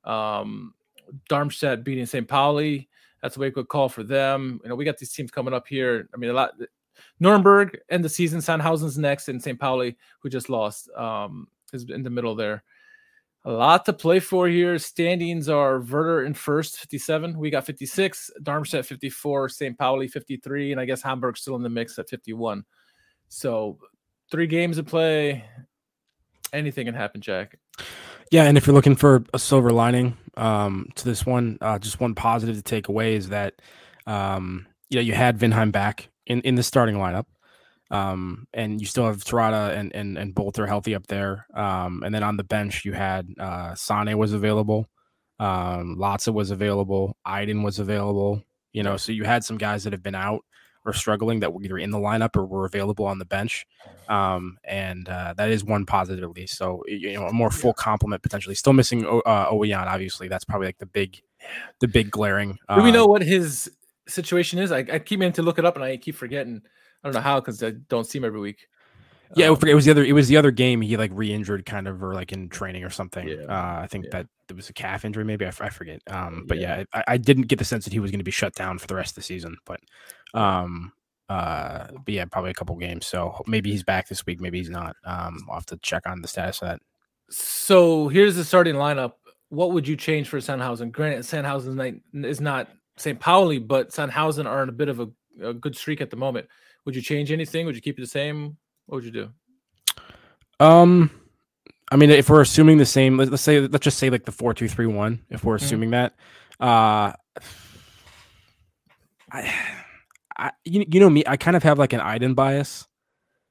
[0.05, 0.75] Um,
[1.29, 2.29] Darmstadt beating St.
[2.29, 2.89] Pauli.
[3.23, 4.61] That's a wake up call for them.
[4.63, 6.09] You know, we got these teams coming up here.
[6.15, 6.53] I mean, a lot.
[7.21, 8.41] Nuremberg end the season.
[8.41, 9.59] Sandhausen's next, and St.
[9.59, 12.65] Pauli, who just lost, um, is in the middle there.
[13.45, 14.79] A lot to play for here.
[14.79, 17.39] Standings are Werder in first, 57.
[17.39, 18.31] We got 56.
[18.43, 19.49] Darmstadt 54.
[19.49, 19.79] St.
[19.79, 22.65] Pauli 53, and I guess Hamburg's still in the mix at 51.
[23.29, 23.79] So
[24.31, 25.45] three games to play.
[26.53, 27.59] Anything can happen, Jack.
[28.31, 32.01] Yeah, and if you're looking for a silver lining um, to this one, uh, just
[32.01, 33.55] one positive to take away is that
[34.07, 37.25] um, you know you had Vindheim back in, in the starting lineup,
[37.91, 42.15] um, and you still have Terodde and and and Bülter healthy up there, um, and
[42.15, 44.87] then on the bench you had uh, Sane was available,
[45.41, 48.43] um, was available, Aydin was available.
[48.73, 50.45] You know, so you had some guys that have been out
[50.89, 53.67] or struggling that were either in the lineup or were available on the bench.
[54.09, 56.57] Um, and uh, that is one positive at least.
[56.57, 58.55] So you know, a more full complement potentially.
[58.55, 60.29] Still missing o- uh, Ouwejan, obviously.
[60.29, 61.21] That's probably like the big,
[61.81, 62.59] the big glaring.
[62.75, 63.71] Do we uh, know what his
[64.09, 64.73] situation is?
[64.73, 66.63] I, I keep meaning to look it up, and I keep forgetting.
[67.05, 68.67] I don't know how because I don't see him every week.
[69.37, 70.05] Yeah, I Um, forget- it was the other.
[70.05, 70.81] It was the other game.
[70.81, 73.29] He like re-injured, kind of, or like in training or something.
[73.29, 74.11] Yeah, Uh, I think yeah.
[74.23, 75.47] that it was a calf injury, maybe.
[75.47, 76.01] I forget.
[76.09, 76.79] Um, but Yeah.
[76.79, 78.79] yeah, I, I didn't get the sense that he was going to be shut down
[78.79, 79.57] for the rest of the season.
[79.67, 79.81] But,
[80.35, 80.93] um,
[81.29, 83.07] uh, but yeah, probably a couple games.
[83.07, 84.41] So maybe he's back this week.
[84.41, 84.97] Maybe he's not.
[85.05, 86.81] Um, I'll have to check on the status of that.
[87.31, 89.13] So here's the starting lineup.
[89.51, 90.91] What would you change for Sandhausen?
[90.93, 93.21] Granted, Sandhausen is not St.
[93.21, 95.09] Pauli, but Sandhausen are in a bit of a,
[95.43, 96.49] a good streak at the moment.
[96.87, 97.67] Would you change anything?
[97.67, 98.57] Would you keep it the same?
[98.89, 99.31] What would you do?
[100.61, 101.11] Um,
[101.93, 104.33] I mean, if we're assuming the same, let- let's say, let's just say like the
[104.33, 105.25] four two three one.
[105.29, 105.63] If we're Mhm.
[105.63, 106.15] assuming that,
[106.59, 107.13] uh,
[109.31, 109.55] I,
[110.39, 112.87] I, you, you know me, I kind of have like an Aydin bias.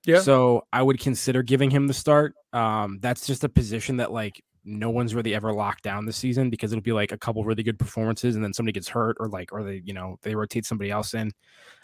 [0.06, 0.22] Yeah.
[0.22, 2.34] So I would consider giving him the start.
[2.52, 6.50] Um, that's just a position that like no one's really ever locked down this season
[6.50, 9.30] because it'll be like a couple really good performances and then somebody gets hurt or
[9.30, 11.32] like or they you know they rotate somebody else in.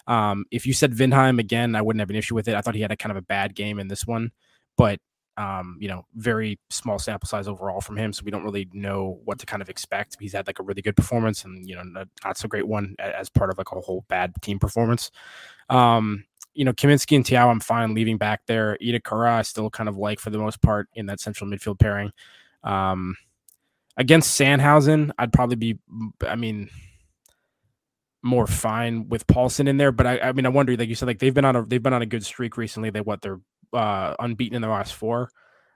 [0.05, 2.55] Um, if you said Vindheim again, I wouldn't have an issue with it.
[2.55, 4.31] I thought he had a kind of a bad game in this one,
[4.77, 4.99] but
[5.37, 9.19] um, you know, very small sample size overall from him, so we don't really know
[9.25, 10.17] what to kind of expect.
[10.19, 12.95] He's had like a really good performance and you know not, not so great one
[12.99, 15.09] as part of like a whole bad team performance.
[15.69, 18.77] Um, you know, Kaminski and Thiaw, I'm fine leaving back there.
[18.79, 22.11] Itakura, I still kind of like for the most part in that central midfield pairing.
[22.63, 23.15] Um,
[23.97, 25.80] against Sandhausen, I'd probably be,
[26.26, 26.69] I mean,
[28.21, 29.91] more fine with Pálsson in there.
[29.91, 31.84] But I, I mean, I wonder, like you said, like they've been on a they've
[31.84, 32.89] been on a good streak recently.
[32.89, 33.41] They what they're
[33.73, 35.30] uh unbeaten in the last four,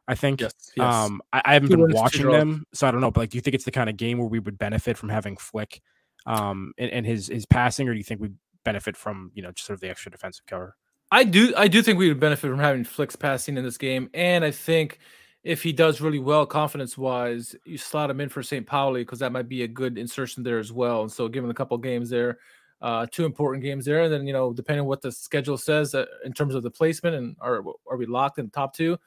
[0.07, 0.41] I think.
[0.41, 0.53] yes.
[0.79, 3.11] Um, I, I haven't Two been watching them, so I don't know.
[3.11, 5.09] But like, do you think it's the kind of game where we would benefit from
[5.09, 5.81] having Flick,
[6.25, 8.31] um, and, and his his passing, or do you think we
[8.63, 10.75] benefit from you know just sort of the extra defensive cover?
[11.11, 14.09] I do I do think we would benefit from having Flicks passing in this game.
[14.13, 14.99] And I think
[15.47, 18.65] if he does really well confidence wise, you slot him in for St.
[18.65, 21.01] Pauli because that might be a good insertion there as well.
[21.01, 22.37] And so given a couple games there,
[22.79, 25.95] Uh, two important games there, and then you know, depending on what the schedule says
[25.95, 28.99] uh, in terms of the placement, and are are we locked in the top two?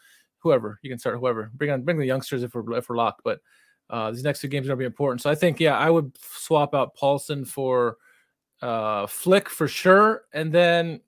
[0.43, 3.23] Whoever you can start, whoever bring on bring the youngsters if we're if we're locked.
[3.23, 3.39] But
[3.89, 5.23] uh, these next two games are gonna be important.
[5.23, 7.99] So I think yeah, I would swap out Pálsson for
[8.61, 11.01] uh, Flick for sure, and then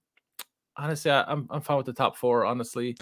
[0.76, 2.44] honestly, I, am I'm fine with the top four.
[2.44, 2.96] Honestly,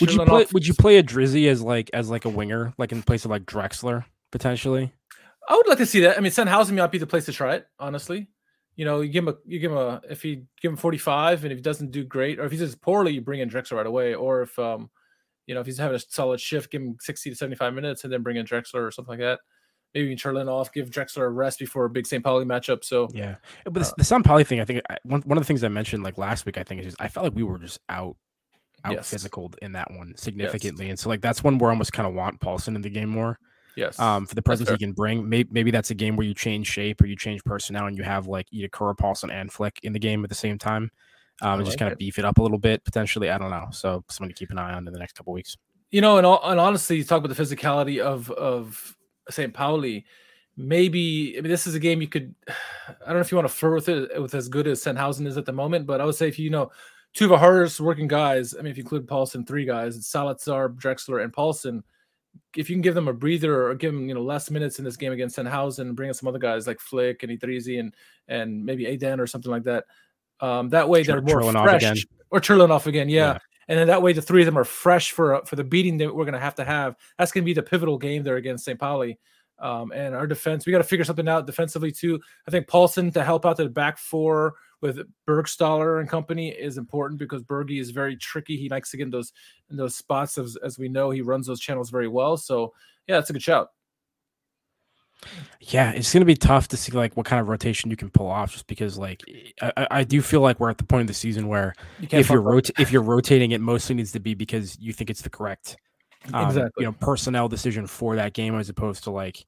[0.00, 0.42] would you play?
[0.42, 3.30] Off, would you play Idrizi as like as like a winger, like in place of
[3.30, 4.92] like Drexler potentially?
[5.48, 6.16] I would like to see that.
[6.16, 7.66] I mean, Sandhausen might be the place to try it.
[7.78, 8.28] Honestly,
[8.76, 11.44] you know, you give him a you give him a if you give him 45
[11.44, 13.76] and if he doesn't do great or if he does poorly, you bring in Drexler
[13.76, 14.14] right away.
[14.14, 14.90] Or if um,
[15.46, 18.12] you know, if he's having a solid shift, give him 60 to 75 minutes and
[18.12, 19.40] then bring in Drexler or something like that
[19.94, 22.22] maybe you can turn off, give Drexler a rest before a big St.
[22.22, 22.84] Pauli matchup.
[22.84, 24.24] So yeah, but the, uh, the St.
[24.24, 26.58] Pauli thing, I think I, one one of the things I mentioned like last week,
[26.58, 28.16] I think is just, I felt like we were just out
[28.84, 29.08] out yes.
[29.08, 30.90] physical in that one significantly, yes.
[30.90, 33.08] and so like that's one where I almost kind of want Pálsson in the game
[33.08, 33.38] more.
[33.76, 33.98] Yes.
[33.98, 36.66] Um, for the presence he can bring, maybe maybe that's a game where you change
[36.66, 39.98] shape or you change personnel and you have like Itakura, Pálsson, and Flick in the
[39.98, 40.90] game at the same time.
[41.42, 43.30] Um, and like just kind of beef it up a little bit potentially.
[43.30, 43.66] I don't know.
[43.72, 45.56] So something to keep an eye on in the next couple weeks.
[45.90, 48.96] You know, and, all, and honestly, you talk about the physicality of of
[49.30, 49.52] St.
[49.52, 50.04] Pauli
[50.56, 53.48] maybe I mean this is a game you could I don't know if you want
[53.48, 56.04] to flirt with it with as good as Sandhausen is at the moment, but I
[56.04, 56.70] would say if you, you know
[57.12, 60.10] two of the hardest working guys, I mean if you include Pálsson, three guys, it's
[60.12, 61.82] Zalazar, Drexler, and Pálsson.
[62.56, 64.84] If you can give them a breather or give them you know less minutes in
[64.84, 67.94] this game against Sandhausen, bring in some other guys like Flick and Idrizi and
[68.28, 69.84] and maybe Aydin or something like that.
[70.40, 73.34] Um, that way they're more fresh or off again, yeah.
[73.34, 73.38] yeah.
[73.68, 76.14] And then that way the three of them are fresh for for the beating that
[76.14, 76.96] we're going to have to have.
[77.18, 78.78] That's going to be the pivotal game there against St.
[78.78, 79.18] Pauli.
[79.58, 82.20] Um, and our defense, we got to figure something out defensively too.
[82.46, 87.18] I think Pálsson to help out the back four with Burgstaller and company is important
[87.18, 88.56] because Bergie is very tricky.
[88.56, 89.32] He likes to get in those
[89.70, 92.36] in those spots as as we know he runs those channels very well.
[92.36, 92.74] So
[93.06, 93.68] yeah, that's a good shout.
[95.60, 98.28] Yeah, it's gonna be tough to see like what kind of rotation you can pull
[98.28, 99.22] off, just because like
[99.62, 102.28] I, I do feel like we're at the point of the season where you if
[102.28, 105.30] you're rot- if you're rotating, it mostly needs to be because you think it's the
[105.30, 105.76] correct
[106.32, 106.84] um, exactly.
[106.84, 109.44] you know personnel decision for that game as opposed to like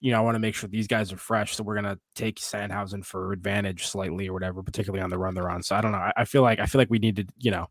[0.00, 2.36] you know I want to make sure these guys are fresh, so we're gonna take
[2.36, 5.62] Sandhausen for advantage slightly or whatever, particularly on the run they're on.
[5.62, 5.98] So I don't know.
[5.98, 7.66] I, I feel like I feel like we need to you know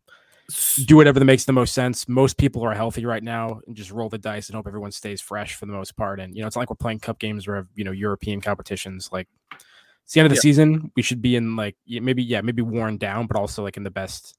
[0.86, 2.08] do whatever that makes the most sense.
[2.08, 5.20] Most people are healthy right now, and just roll the dice and hope everyone stays
[5.20, 6.20] fresh for the most part.
[6.20, 9.08] And you know, it's not like we're playing cup games or you know European competitions.
[9.12, 9.28] Like
[10.04, 10.40] it's the end of the yeah.
[10.40, 13.84] season, we should be in like maybe yeah maybe worn down, but also like in
[13.84, 14.36] the best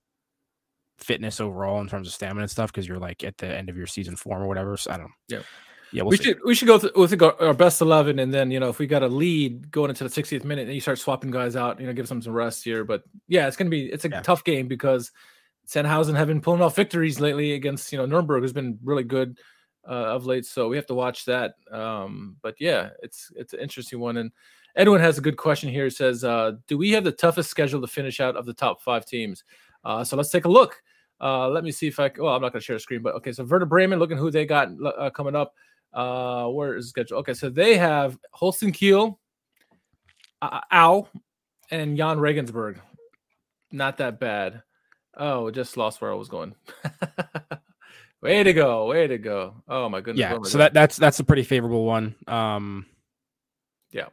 [0.97, 3.78] fitness overall in terms of stamina and stuff because you're like at the end of
[3.78, 4.78] your season form or whatever.
[4.78, 5.08] So I don't.
[5.08, 5.38] Know.
[5.38, 5.41] Yeah.
[5.93, 6.24] Yeah, we'll we see.
[6.24, 8.88] should we should go th- with our best eleven, and then you know if we
[8.88, 11.86] got a lead going into the 60th minute, and you start swapping guys out, you
[11.86, 12.86] know, give some some rest here.
[12.86, 14.21] But yeah, it's gonna be it's a yeah.
[14.21, 15.12] tough game because
[15.72, 19.40] Sandhausen have been pulling off victories lately against you know Nuremberg who's been really good
[19.88, 21.56] uh, of late, so we have to watch that.
[21.72, 24.18] Um, but yeah, it's it's an interesting one.
[24.18, 24.32] And
[24.76, 25.86] Edwin has a good question here.
[25.86, 28.82] He says, uh, "Do we have the toughest schedule to finish out of the top
[28.82, 29.46] five teams?"
[29.86, 30.82] Uh, so let's take a look.
[31.22, 32.12] Uh, let me see if I.
[32.18, 33.32] Well, I'm not going to share a screen, but okay.
[33.32, 35.54] So Werder Bremen, looking who they got uh, coming up.
[35.94, 37.18] Uh, where is schedule?
[37.20, 39.20] Okay, so they have Holstein Kiel,
[40.42, 41.02] uh,
[41.70, 42.80] and Jahn Regensburg.
[43.72, 44.64] Not that bad.
[45.15, 46.56] Oh, just lost where I was going.
[48.21, 48.88] way to go!
[48.88, 49.56] Way to go!
[49.67, 50.19] Oh my goodness!
[50.19, 52.15] Yeah, so that that's that's a pretty favorable one.
[52.28, 52.86] Um,
[53.91, 54.08] yeah,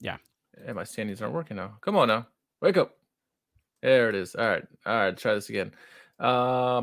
[0.00, 0.16] yeah.
[0.66, 1.76] And my standings aren't working now.
[1.80, 2.26] Come on now,
[2.60, 2.98] wake up.
[3.82, 4.34] There it is.
[4.34, 4.64] All right.
[4.86, 5.16] All right.
[5.16, 5.72] Try this again.
[6.18, 6.80] Uh.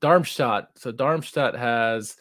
[0.00, 0.70] Darmstadt.
[0.76, 2.16] So Darmstadt has,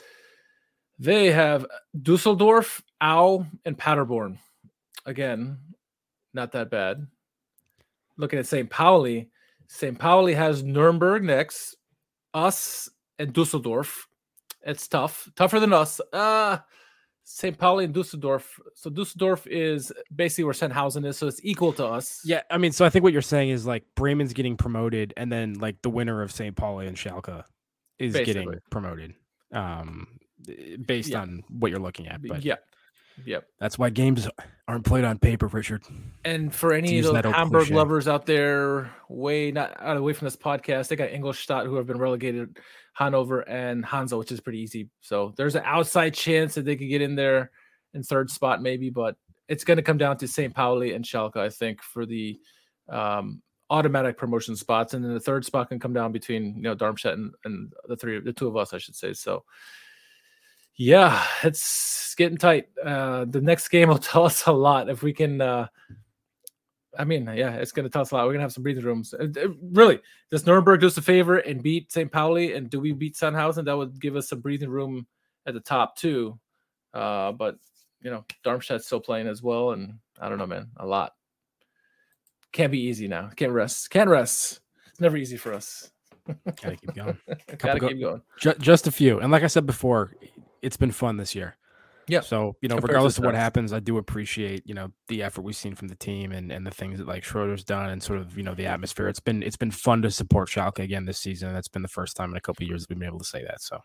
[0.97, 1.65] they have
[2.01, 4.39] Dusseldorf, Aue, and Paderborn.
[5.05, 5.57] Again,
[6.33, 7.07] not that bad.
[8.19, 8.69] Looking at St.
[8.69, 9.29] Pauli,
[9.69, 9.97] St.
[9.97, 11.77] Pauli has Nuremberg next,
[12.34, 14.08] us, and Dusseldorf.
[14.62, 16.01] It's tough, tougher than us.
[16.12, 16.58] Uh,
[17.23, 17.58] St.
[17.58, 18.60] Pauli and Dusseldorf.
[18.73, 22.21] So Dusseldorf is basically where Sandhausen is, so it's equal to us.
[22.25, 25.32] Yeah, I mean, so I think what you're saying is like Bremen's getting promoted, and
[25.32, 26.55] then like the winner of St.
[26.55, 27.43] Pauli and Schalke
[27.99, 28.34] is basically.
[28.34, 29.13] getting promoted,
[29.53, 30.08] um,
[30.86, 31.21] based yeah.
[31.21, 32.21] on what you're looking at.
[32.27, 32.55] But yeah,
[33.25, 33.47] Yep.
[33.60, 34.27] That's why games
[34.67, 35.84] aren't played on paper, Richard.
[36.25, 37.75] And for any of those Hamburg cliche.
[37.75, 41.88] lovers out there, way not out away from this podcast, they got Ingolstadt who have
[41.88, 42.60] been relegated,
[42.93, 44.89] Hanover and Hansa, which is pretty easy.
[45.01, 47.51] So there's an outside chance that they could get in there
[47.93, 49.15] in third spot, maybe, but
[49.47, 50.53] it's going to come down to St.
[50.53, 52.39] Pauli and Schalke, I think, for the
[52.88, 56.75] um, automatic promotion spots, and then the third spot can come down between you know
[56.75, 59.13] Darmstadt and, and the three, the two of us, I should say.
[59.13, 59.43] So
[60.79, 62.69] yeah, it's getting tight.
[62.81, 65.41] Uh, the next game will tell us a lot if we can.
[65.41, 65.67] Uh,
[66.97, 68.21] I mean, yeah, it's going to tell us a lot.
[68.21, 69.13] We're going to have some breathing rooms.
[69.13, 69.27] Uh,
[69.61, 69.99] really,
[70.31, 72.09] does Nuremberg do us a favor and beat St.
[72.09, 72.53] Pauli?
[72.53, 73.65] And do we beat Sandhausen?
[73.65, 75.05] That would give us some breathing room
[75.45, 76.39] at the top too.
[76.93, 77.57] Uh, but
[78.01, 80.69] you know, Darmstadt's still playing as well, and I don't know, man.
[80.77, 81.11] A lot.
[82.53, 83.29] Can't be easy now.
[83.35, 83.89] Can't rest.
[83.89, 84.61] Can't rest.
[84.87, 85.91] It's never easy for us.
[86.45, 87.17] Gotta keep going.
[87.57, 88.21] Gotta go- keep going.
[88.39, 89.19] Ju- just a few.
[89.19, 90.15] And like I said before,
[90.62, 91.58] it's been fun this year.
[92.10, 92.22] Yeah.
[92.22, 95.43] So, you know, Compared regardless of what happens, I do appreciate, you know, the effort
[95.43, 98.17] we've seen from the team and, and the things that like Schroeder's done and sort
[98.17, 99.08] of, you know, the atmosphere.
[99.08, 101.54] It's been it's been fun to support Schalke again this season.
[101.54, 103.43] That's been the first time in a couple of years we've been able to say
[103.43, 103.62] that.
[103.62, 103.80] So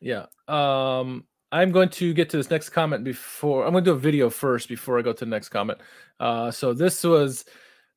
[0.00, 0.26] Yeah.
[0.46, 3.98] Um, I'm going to get to this next comment before I'm going to do a
[3.98, 5.80] video first before I go to the next comment.
[6.20, 7.44] Uh, so this was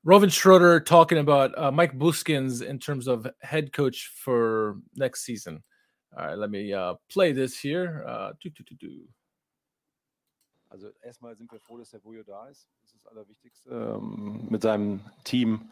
[0.05, 5.61] Rouven Schroeder talking about uh, Mike Büskens in terms of head coach for next season.
[6.15, 8.03] All right, let me uh, play this here.
[8.05, 9.07] Uh, do, do, do.
[10.69, 12.67] Also erstmal sind wir froh, dass der Bujo da ist.
[12.81, 13.69] Das ist das Allerwichtigste.
[13.69, 15.71] Ähm, mit seinem Team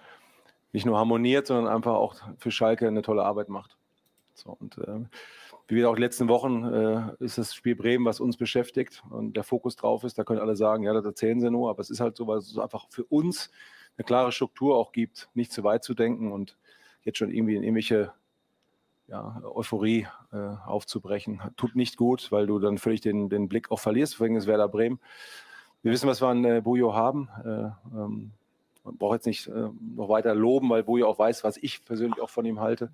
[0.73, 3.77] nicht nur harmoniert, sondern einfach auch für Schalke eine tolle Arbeit macht.
[4.33, 5.09] So, und ähm,
[5.67, 9.35] wie wir auch die letzten Wochen äh, ist das Spiel Bremen, was uns beschäftigt und
[9.35, 10.17] der Fokus drauf ist.
[10.17, 12.37] Da können alle sagen, ja, das erzählen sie nur, aber es ist halt so, weil
[12.37, 13.51] es einfach für uns
[13.97, 16.57] eine klare Struktur auch gibt, nicht zu weit zu denken und
[17.03, 18.13] jetzt schon irgendwie in irgendwelche
[19.11, 21.41] ja, Euphorie äh, aufzubrechen.
[21.57, 24.69] Tut nicht gut, weil du dann völlig den, den Blick auch verlierst, wegen des Werder
[24.69, 24.99] Bremen.
[25.83, 27.29] Wir wissen, was wir an äh, Bujo haben.
[27.43, 28.31] Äh, ähm,
[28.83, 32.21] man braucht jetzt nicht äh, noch weiter loben, weil Bujo auch weiß, was ich persönlich
[32.21, 32.91] auch von ihm halte.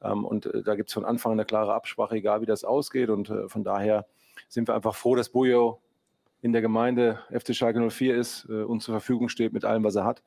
[0.00, 2.64] Ähm, und äh, da gibt es von Anfang an eine klare Absprache, egal wie das
[2.64, 3.10] ausgeht.
[3.10, 4.06] Und äh, von daher
[4.48, 5.80] sind wir einfach froh, dass Bujo
[6.42, 9.96] in der Gemeinde FC Schalke 04 ist äh, und zur Verfügung steht mit allem, was
[9.96, 10.22] er hat.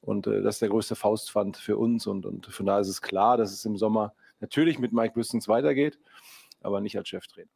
[0.00, 2.08] Und äh, das ist der größte Faustpfand für uns.
[2.08, 5.48] Und, und von daher ist es klar, dass es im Sommer natürlich mit Mike Büskens
[5.48, 5.98] weitergeht,
[6.62, 7.48] aber nicht als Cheftrainer.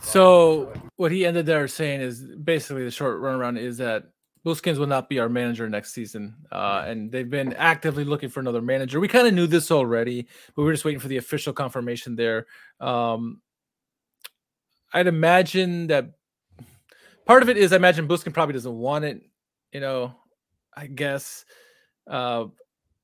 [0.00, 4.04] So what he ended there saying is basically the short runaround is that
[4.46, 8.40] Büskens will not be our manager next season, uh, and they've been actively looking for
[8.40, 9.00] another manager.
[9.00, 12.16] We kind of knew this already, but we were just waiting for the official confirmation
[12.16, 12.46] there.
[12.80, 13.42] Um,
[14.92, 16.12] I'd imagine that
[17.26, 19.20] part of it is I imagine Buskin probably doesn't want it.
[19.72, 20.14] You know,
[20.74, 21.44] I guess.
[22.06, 22.46] Uh,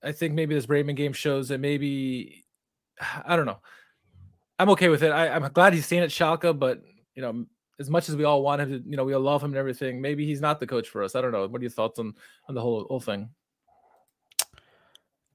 [0.02, 2.43] I think maybe this Bremen game shows that maybe
[3.26, 3.58] I don't know.
[4.58, 5.10] I'm okay with it.
[5.10, 6.82] I, I'm glad he's staying at Schalke, but
[7.14, 7.44] you know,
[7.80, 9.56] as much as we all want him to, you know, we all love him and
[9.58, 10.00] everything.
[10.00, 11.14] Maybe he's not the coach for us.
[11.16, 11.46] I don't know.
[11.46, 12.14] What are your thoughts on
[12.48, 13.30] on the whole whole thing?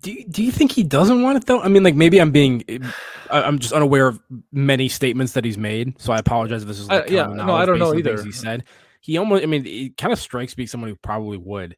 [0.00, 1.60] do you, do you think he doesn't want it though?
[1.60, 2.64] I mean, like maybe I'm being,
[3.30, 4.20] I- I'm just unaware of
[4.52, 6.00] many statements that he's made.
[6.00, 8.22] So I apologize if this is Uh, like yeah, no, I don't know either.
[8.22, 8.64] He said
[9.00, 11.76] he almost, I mean, it kind of strikes me as someone who probably would.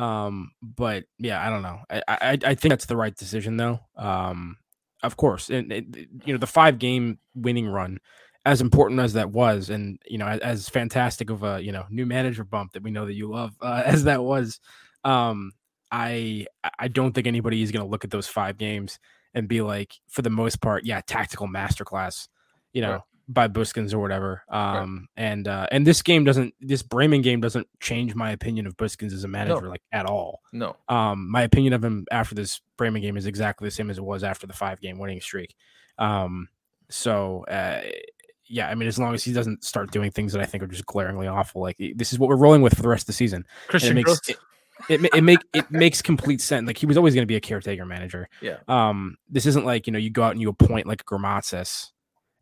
[0.00, 1.80] Um, but yeah, I don't know.
[1.90, 3.80] I, I I think that's the right decision though.
[3.96, 4.56] Um,
[5.02, 5.84] of course, and it,
[6.24, 7.98] you know the five game winning run,
[8.46, 11.84] as important as that was, and you know as, as fantastic of a you know
[11.90, 14.58] new manager bump that we know that you love uh, as that was,
[15.04, 15.52] um,
[15.92, 16.46] I
[16.78, 18.98] I don't think anybody is going to look at those five games
[19.34, 22.26] and be like, for the most part, yeah, tactical masterclass,
[22.72, 23.04] you know.
[23.32, 24.42] By Büskens or whatever.
[24.48, 28.76] Um, and uh, and this game doesn't, this Bremen game doesn't change my opinion of
[28.76, 30.40] Büskens as a manager like at all.
[30.52, 30.76] No.
[30.88, 34.04] Um, my opinion of him after this Bremen game is exactly the same as it
[34.04, 35.54] was after the five game winning streak.
[35.96, 36.48] Um,
[36.88, 37.82] so uh,
[38.48, 40.66] yeah, I mean, as long as he doesn't start doing things that I think are
[40.66, 43.12] just glaringly awful, like this is what we're rolling with for the rest of the
[43.12, 43.46] season.
[43.68, 44.38] Christian it makes it,
[44.88, 46.66] it, it make it makes complete sense.
[46.66, 48.28] Like he was always going to be a caretaker manager.
[48.40, 48.56] Yeah.
[48.66, 51.90] Um, this isn't like you know you go out and you appoint like Grammozis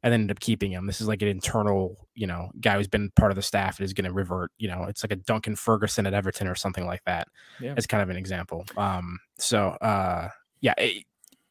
[0.03, 0.87] and then end up keeping him.
[0.87, 3.85] This is like an internal, you know, guy who's been part of the staff and
[3.85, 4.53] is going to revert.
[4.59, 7.29] You know, it's like a Duncan Ferguson at Everton or something like that.
[7.61, 7.75] Yeah.
[7.77, 8.65] As kind of an example.
[8.77, 10.29] Um, so uh,
[10.61, 11.01] yeah, eh,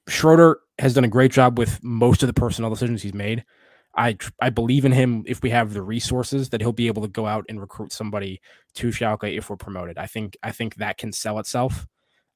[0.09, 3.43] Schröder has done a great job with most of the personnel decisions he's made.
[3.95, 7.01] I tr- I believe in him if we have the resources that he'll be able
[7.01, 8.39] to go out and recruit somebody
[8.75, 9.97] to Schalke if we're promoted.
[9.97, 11.87] I think I think that can sell itself.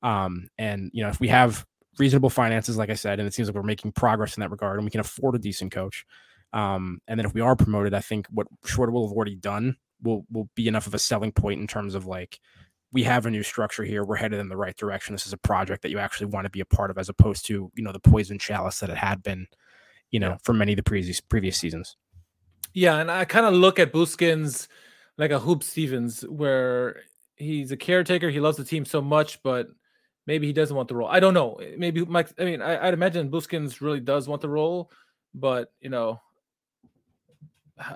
[0.02, 1.66] Um, and you know if we have
[1.98, 4.78] reasonable finances, like I said, and it seems like we're making progress in that regard,
[4.78, 6.06] and we can afford a decent coach.
[6.54, 9.78] Um, and then if we are promoted, I think what Schröder will have already done
[10.02, 12.40] will will be enough of a selling point in terms of like
[12.92, 14.04] we have a new structure here.
[14.04, 15.14] We're headed in the right direction.
[15.14, 17.46] This is a project that you actually want to be a part of, as opposed
[17.48, 19.48] to you know the poison chalice that it had been,
[20.10, 21.96] you know, for many of the previous previous seasons.
[22.74, 24.68] Yeah, and I kind of look at Büskens
[25.18, 27.02] like a Huub Stevens, where
[27.36, 28.30] he's a caretaker.
[28.30, 29.68] He loves the team so much, but
[30.28, 31.10] maybe he doesn't want the role.
[31.10, 31.60] I don't know.
[31.78, 32.30] Maybe Mike.
[32.40, 34.92] I mean, I, I'd imagine Büskens really does want the role,
[35.34, 36.20] but you know,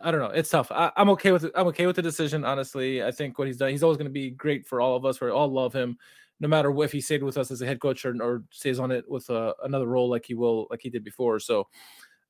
[0.03, 0.27] I don't know.
[0.27, 0.71] It's tough.
[0.71, 1.51] I, I'm okay with it.
[1.55, 2.43] I'm okay with the decision.
[2.43, 3.69] Honestly, I think what he's done.
[3.69, 5.21] He's always going to be great for all of us.
[5.21, 5.97] We all love him,
[6.39, 8.91] no matter if he stayed with us as a head coach or, or stays on
[8.91, 11.39] it with uh, another role like he will, like he did before.
[11.39, 11.67] So,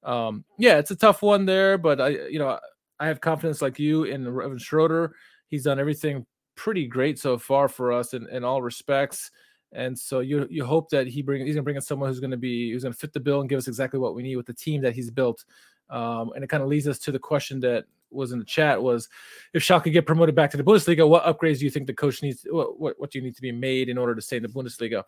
[0.03, 2.59] um, yeah, it's a tough one there, but I, you know,
[2.99, 5.11] I have confidence like you in Rouven Schröder.
[5.47, 9.31] He's done everything pretty great so far for us in, in all respects.
[9.71, 12.37] And so you you hope that he bring he's gonna bring in someone who's gonna
[12.37, 14.53] be who's gonna fit the bill and give us exactly what we need with the
[14.53, 15.43] team that he's built.
[15.89, 18.81] Um, and it kind of leads us to the question that was in the chat
[18.81, 19.09] was
[19.53, 22.23] if Schalke get promoted back to the Bundesliga, what upgrades do you think the coach
[22.23, 22.45] needs?
[22.49, 24.49] What what, what do you need to be made in order to stay in the
[24.49, 25.03] Bundesliga?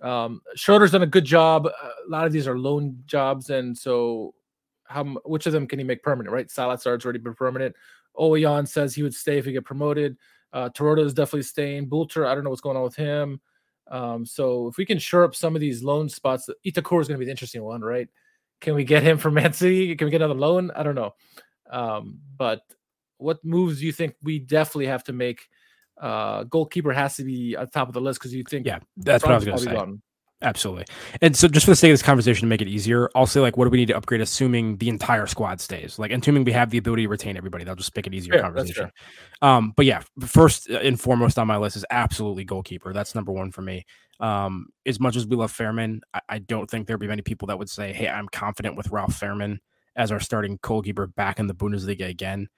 [0.00, 1.66] Um, Schröder's done a good job.
[1.66, 4.34] A lot of these are loan jobs, and so
[4.84, 6.32] how which of them can he make permanent?
[6.32, 7.74] Right, Zalazar's already been permanent.
[8.16, 10.16] Ouwejan says he would stay if he get promoted.
[10.52, 11.88] Uh, Terodde is definitely staying.
[11.88, 13.40] Bülter, I don't know what's going on with him.
[13.90, 17.16] Um, so if we can shore up some of these loan spots, Itakura is going
[17.16, 18.08] to be the interesting one, right?
[18.60, 19.94] Can we get him from Man City?
[19.94, 20.70] Can we get another loan?
[20.74, 21.14] I don't know.
[21.70, 22.62] Um, but
[23.18, 25.40] what moves do you think we definitely have to make?
[26.00, 28.80] Uh, goalkeeper has to be at the top of the list because you think, yeah,
[28.96, 29.72] that's what I was going to say.
[29.72, 30.02] Gone.
[30.42, 30.84] Absolutely.
[31.22, 33.40] And so, just for the sake of this conversation to make it easier, I'll say
[33.40, 35.98] like, what do we need to upgrade, assuming the entire squad stays?
[35.98, 38.90] Like, assuming we have the ability to retain everybody, that'll just make it easier conversation.
[39.40, 42.92] Um, but yeah, first and foremost on my list is absolutely goalkeeper.
[42.92, 43.86] That's number one for me.
[44.20, 47.46] Um, as much as we love Fährmann, I, I don't think there'd be many people
[47.46, 49.58] that would say, "Hey, I'm confident with Ralf Fährmann
[49.96, 52.48] as our starting goalkeeper back in the Bundesliga again."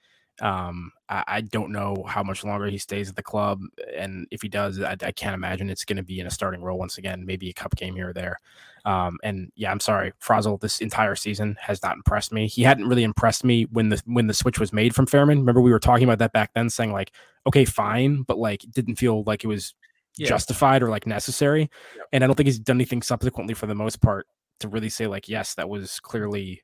[0.41, 3.59] Um, I, I, don't know how much longer he stays at the club,
[3.95, 6.61] and if he does, I, I can't imagine it's going to be in a starting
[6.61, 7.25] role once again.
[7.25, 8.39] Maybe a cup game here or there.
[8.85, 10.61] Um, and yeah, I'm sorry, Fraisl.
[10.61, 12.47] This entire season has not impressed me.
[12.47, 15.39] He hadn't really impressed me when the when the switch was made from Fährmann.
[15.39, 17.11] Remember, we were talking about that back then, saying like,
[17.47, 19.73] okay, fine, but like, didn't feel like it was
[20.17, 20.27] yeah.
[20.27, 21.69] justified or like necessary.
[21.95, 22.07] Yep.
[22.13, 24.27] And I don't think he's done anything subsequently for the most part
[24.59, 26.63] to really say like, yes, that was clearly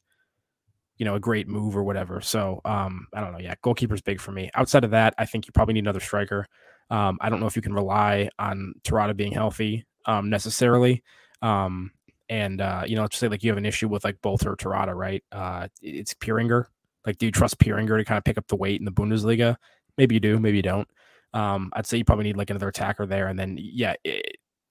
[0.98, 2.22] you know, a great move or whatever.
[2.22, 3.40] So um, I don't know.
[3.40, 4.50] Yeah, goalkeeper's big for me.
[4.54, 6.48] Outside of that, I think you probably need another striker.
[6.90, 11.04] Um, I don't know if you can rely on Terodde being healthy um, necessarily.
[11.42, 11.92] Um,
[12.30, 14.56] and uh, you know, let's say like you have an issue with like both or
[14.56, 15.24] Terodde, right?
[15.32, 16.66] Uh, it's Pieringer.
[17.06, 19.58] Like, do you trust Pieringer to kind of pick up the weight in the Bundesliga?
[19.98, 20.88] Maybe you do, maybe you don't.
[21.34, 23.96] Um, I'd say you probably need like another attacker there, and then yeah,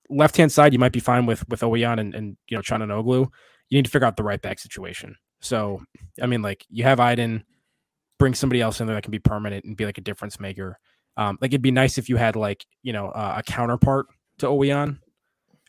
[0.08, 3.28] left hand side you might be fine with with Ouwejan and, and you know Calhanoglu.
[3.68, 5.16] You need to figure out the right back situation.
[5.42, 5.82] So,
[6.20, 7.42] I mean, like you have Aydin,
[8.18, 10.78] bring somebody else in there that can be permanent and be like a difference maker.
[11.16, 14.06] Um, like it'd be nice if you had like you know uh, a counterpart
[14.38, 14.98] to Ouwejan,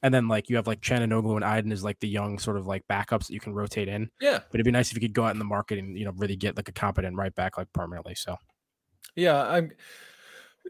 [0.03, 2.67] and then like you have like Calhanoglu and Aydin is like the young sort of
[2.67, 4.09] like backups that you can rotate in.
[4.21, 6.05] Yeah, but it'd be nice if you could go out in the market and you
[6.05, 8.15] know really get like a competent right back like permanently.
[8.15, 8.37] So,
[9.15, 9.71] yeah, I'm.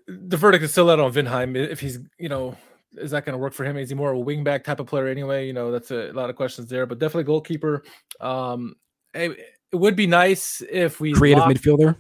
[0.08, 2.58] The verdict is still out on Vindheim if he's you know
[2.98, 3.78] is that going to work for him?
[3.78, 5.48] Is he more of a wingback type of player anyway?
[5.48, 7.84] You know, that's a, a lot of questions there, but definitely goalkeeper.
[8.20, 8.76] Um,
[9.14, 9.38] it,
[9.72, 11.96] it would be nice if we creative midfielder.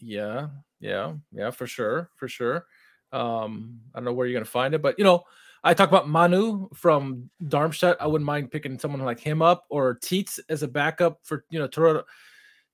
[0.00, 0.48] Yeah,
[0.80, 2.66] yeah, yeah, for sure, for sure.
[3.12, 5.24] Um, I don't know where you're gonna find it, but you know,
[5.62, 7.98] I talk about Manu from Darmstadt.
[8.00, 11.58] I wouldn't mind picking someone like him up or Tietz as a backup for you
[11.58, 12.04] know Terodde.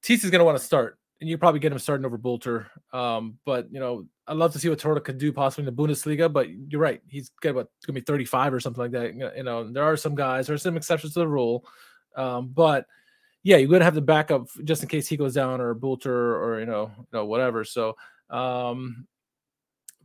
[0.03, 2.67] Tietz is gonna want to start, and you probably get him starting over Bülter.
[2.93, 5.83] Um, but you know, I'd love to see what Terodde could do possibly in the
[5.83, 6.33] Bundesliga.
[6.33, 9.15] But you're right, he's got what gonna be 35 or something like that.
[9.37, 11.67] You know, there are some guys, there are some exceptions to the rule,
[12.17, 12.87] um, but
[13.43, 16.61] yeah, you're gonna have the backup just in case he goes down or Bülter or
[16.61, 17.65] you know, you know whatever.
[17.65, 17.97] So,
[18.31, 19.07] um,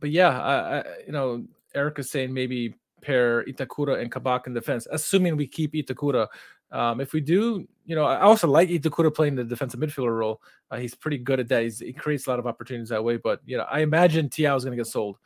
[0.00, 4.54] but yeah, I, I you know, Eric is saying maybe pair Itakura and Kabak in
[4.54, 6.26] defense, assuming we keep Itakura.
[6.72, 10.42] Um, if we do, you know, I also like Itakura playing the defensive midfielder role.
[10.70, 11.62] Uh, he's pretty good at that.
[11.62, 13.16] He's, he creates a lot of opportunities that way.
[13.16, 15.18] But you know, I imagine Thiaw is going to get sold.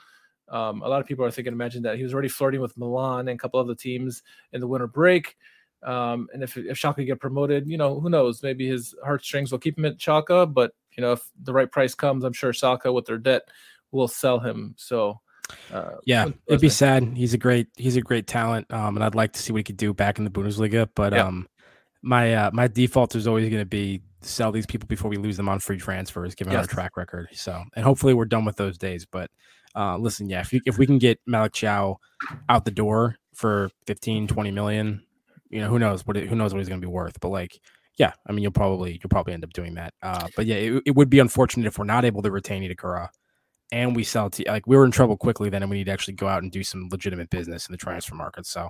[0.49, 3.29] Um, a lot of people are thinking, imagine that he was already flirting with Milan
[3.29, 5.37] and a couple other teams in the winter break.
[5.83, 8.43] Um, and if if Schalke get promoted, you know, who knows?
[8.43, 10.53] Maybe his heartstrings will keep him at Schalke.
[10.53, 13.43] But you know, if the right price comes, I'm sure Schalke with their debt
[13.93, 14.75] will sell him.
[14.77, 15.21] So.
[15.73, 17.17] Uh, yeah, it'd be sad.
[17.17, 19.65] He's a great he's a great talent, um, and I'd like to see what he
[19.65, 20.91] could do back in the Bundesliga.
[20.95, 21.27] But yeah.
[21.27, 21.49] um,
[22.03, 25.37] my uh, my default is always going to be sell these people before we lose
[25.37, 26.63] them on free transfers, given yes.
[26.63, 27.29] our track record.
[27.33, 29.07] So, and hopefully we're done with those days.
[29.07, 29.31] But
[29.75, 31.97] uh, listen, yeah, if, you, if we can get Malik Thiaw
[32.49, 35.03] out the door for 15, 20 million,
[35.51, 37.21] you know, who knows what it, who knows what he's going to be worth.
[37.21, 37.61] But like,
[37.97, 39.95] yeah, I mean, you'll probably you'll probably end up doing that.
[40.03, 43.09] Uh, but yeah, it, it, would be unfortunate if we're not able to retain Itakura
[43.73, 45.93] and we sell to like we were in trouble quickly then, and we need to
[45.93, 48.47] actually go out and do some legitimate business in the transfer market.
[48.47, 48.69] So,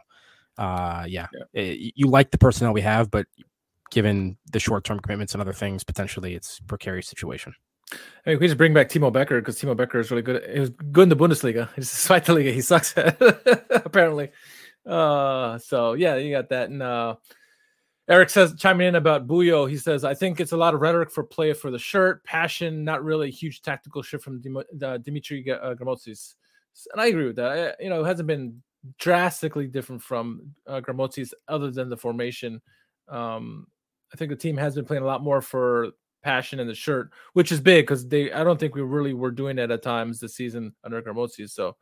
[0.56, 1.44] uh, yeah, yeah.
[1.52, 3.26] It, eh, you like the personnel we have, but
[3.90, 7.54] given the short term commitments and other things, potentially it's precarious situation.
[8.26, 10.44] Mean, we just bring back Timo Becker because Timo Becker is really good.
[10.52, 11.68] He was good in the Bundesliga.
[11.76, 12.52] It's the Zweite Liga.
[12.52, 12.94] He sucks
[13.70, 14.30] apparently.
[14.86, 16.70] Uh, so yeah, you got that.
[16.70, 17.16] And uh,
[18.08, 19.68] Eric says chiming in about Bujo.
[19.68, 22.84] He says, I think it's a lot of rhetoric for play for the shirt, passion,
[22.84, 26.34] not really a huge tactical shift from Dim- uh, Dimitri uh, Grammozis.
[26.92, 27.76] And I agree with that.
[27.80, 28.62] I, you know, it hasn't been
[28.98, 30.80] drastically different from uh,
[31.48, 32.62] other than the formation.
[33.08, 33.66] Um,
[34.12, 35.88] I think the team has been playing a lot more for
[36.22, 38.32] passion in the shirt, which is big because they.
[38.32, 41.50] I don't think we really were doing it at times this season under Grammozis.
[41.50, 41.76] So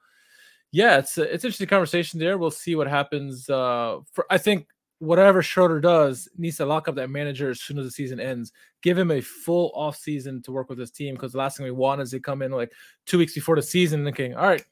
[0.77, 2.37] yeah, it's it's interesting conversation there.
[2.37, 3.49] We'll see what happens.
[3.49, 4.67] Uh, for I think
[4.99, 8.53] whatever Schröder does needs to lock up that manager as soon as the season ends.
[8.83, 11.65] Give him a full off season to work with his team because the last thing
[11.65, 12.71] we want is they come in like
[13.07, 14.63] two weeks before the season thinking, all right,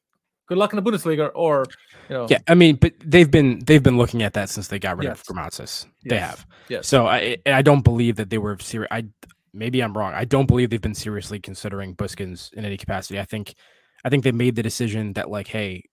[0.46, 1.64] good luck in the Bundesliga, or
[2.11, 4.78] you know, Yeah, I mean, but they've been they've been looking at that since they
[4.78, 5.20] got rid Yes.
[5.20, 5.86] of Grammozis.
[6.05, 6.28] They Yes.
[6.30, 6.46] have.
[6.68, 8.88] yes, So I I don't believe that they were serious.
[8.90, 9.07] I
[9.55, 10.12] maybe I'm wrong.
[10.12, 13.18] I don't believe they've been seriously considering Büskens in any capacity.
[13.18, 13.55] I think
[14.05, 15.84] I think they made the decision that like, hey,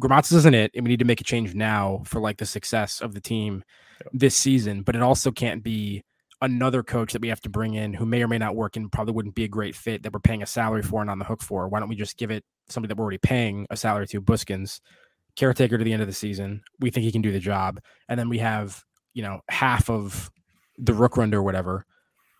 [0.00, 3.00] Grammozis isn't it, and we need to make a change now for like the success
[3.00, 3.62] of the team
[4.00, 4.08] Yeah.
[4.12, 4.82] this season.
[4.82, 6.02] But it also can't be
[6.42, 8.90] another coach that we have to bring in who may or may not work and
[8.90, 11.24] probably wouldn't be a great fit that we're paying a salary for and on the
[11.24, 11.68] hook for.
[11.68, 14.80] Why don't we just give it somebody that we're already paying a salary to, Büskens,
[15.36, 16.62] caretaker to the end of the season?
[16.80, 18.82] We think he can do the job, and then we have
[19.14, 20.30] you know half of
[20.76, 21.86] the Rückrunde or whatever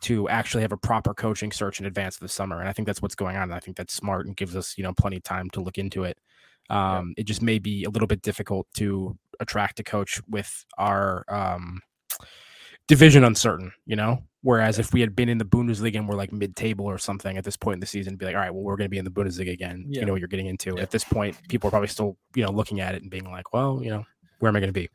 [0.00, 2.58] to actually have a proper coaching search in advance of the summer.
[2.60, 3.44] And I think that's what's going on.
[3.44, 5.78] And I think that's smart and gives us, you know, plenty of time to look
[5.78, 6.18] into it.
[6.70, 11.24] Um, It just may be a little bit difficult to attract a coach with our
[11.28, 11.80] um,
[12.88, 14.22] division uncertain, you know?
[14.42, 17.38] Whereas if we had been in the Bundesliga and we're like mid table or something
[17.38, 18.98] at this point in the season, be like, all right, well, we're going to be
[18.98, 19.86] in the Bundesliga again.
[19.88, 20.00] Yeah.
[20.00, 20.74] You know what you're getting into.
[20.76, 20.82] Yeah.
[20.82, 23.54] At this point, people are probably still, you know, looking at it and being like,
[23.54, 24.04] well, you know,
[24.40, 24.90] where am I going to be?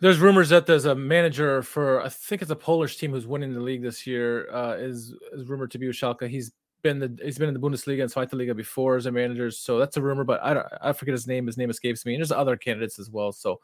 [0.00, 3.52] There's rumors that there's a manager for I think it's a Polish team who's winning
[3.52, 4.48] the league this year.
[4.50, 6.28] Uh, is is rumored to be with Schalke.
[6.28, 6.52] He's
[6.82, 9.78] been the he's been in the Bundesliga and Zweite Liga before as a manager, so
[9.78, 10.24] that's a rumor.
[10.24, 11.46] But I don't I forget his name.
[11.46, 12.14] His name escapes me.
[12.14, 13.32] And there's other candidates as well.
[13.32, 13.60] So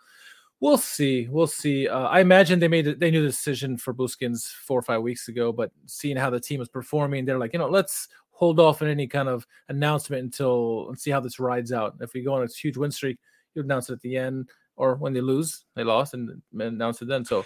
[0.61, 1.29] we'll see.
[1.29, 1.89] We'll see.
[1.89, 5.29] Uh, I imagine they made they knew the decision for Büskens four or five weeks
[5.29, 8.83] ago, but seeing how the team is performing, they're like, you know, let's hold off
[8.83, 11.97] on any kind of announcement until and see how this rides out.
[12.01, 13.19] If we go on a huge win streak,
[13.55, 17.09] you announce it at the end or when they lose, they lost and announce it
[17.09, 17.25] then.
[17.25, 17.45] So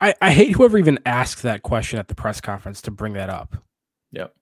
[0.00, 3.30] I, I hate whoever even asked that question at the press conference to bring that
[3.30, 3.56] up.
[4.12, 4.34] Yep.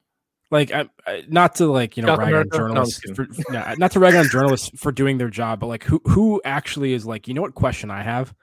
[0.51, 2.57] Like, I, I, not to like you know South rag America?
[2.57, 5.84] On journalists, for, no, not to rag on journalists for doing their job, but like
[5.84, 8.34] who who actually is like you know what question I have?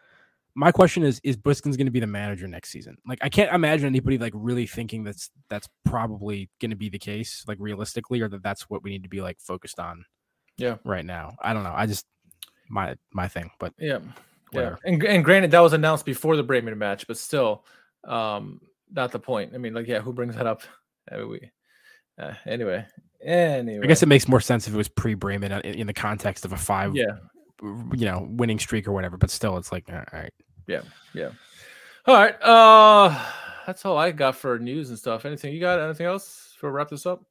[0.56, 2.98] My question is: Is Büskens going to be the manager next season?
[3.06, 6.98] Like, I can't imagine anybody like really thinking that's that's probably going to be the
[6.98, 10.06] case, like realistically, or that that's what we need to be like focused on.
[10.58, 10.78] Yeah.
[10.84, 11.74] Right now, I don't know.
[11.76, 12.06] I just
[12.70, 14.00] my my thing, but yeah,
[14.52, 14.78] yeah.
[14.86, 17.66] And and granted, that was announced before the Bremen match, but still,
[18.06, 19.52] um, not the point.
[19.54, 20.64] I mean, like, yeah, who brings that up?
[21.12, 21.52] I mean, we,
[22.18, 22.86] uh, anyway,
[23.22, 23.84] anyway.
[23.84, 26.46] I guess it makes more sense if it was pre Bremen in, in the context
[26.46, 27.18] of a five, yeah.
[27.62, 29.18] you know, winning streak or whatever.
[29.18, 30.34] But still, it's like, all right,
[30.68, 30.82] yeah,
[31.14, 31.30] yeah.
[32.06, 33.20] All right, Uh,
[33.66, 35.26] that's all I got for news and stuff.
[35.26, 35.80] Anything you got?
[35.80, 37.24] Anything else for wrap this up?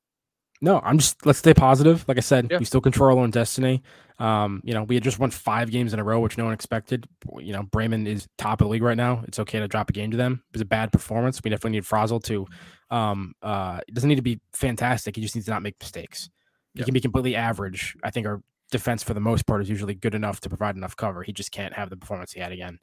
[0.63, 2.05] No, I'm just let's stay positive.
[2.09, 2.59] Like I said, Yeah.
[2.59, 3.83] we still control our own destiny.
[4.19, 6.55] Um, you know, we had just won five games in a row, which no one
[6.55, 7.07] expected.
[7.39, 9.23] You know, Bremen is top of the league right now.
[9.29, 10.43] It's okay to drop a game to them.
[10.49, 11.43] It was a bad performance.
[11.45, 12.47] We definitely need Fraisl to
[12.91, 15.17] um uh it doesn't need to be fantastic.
[15.17, 16.31] He just needs to not make mistakes.
[16.73, 16.85] He Yeah.
[16.87, 17.95] can be completely average.
[18.03, 20.97] I think our defense for the most part is usually good enough to provide enough
[20.97, 21.23] cover.
[21.23, 22.79] He just can't have the performance he had again.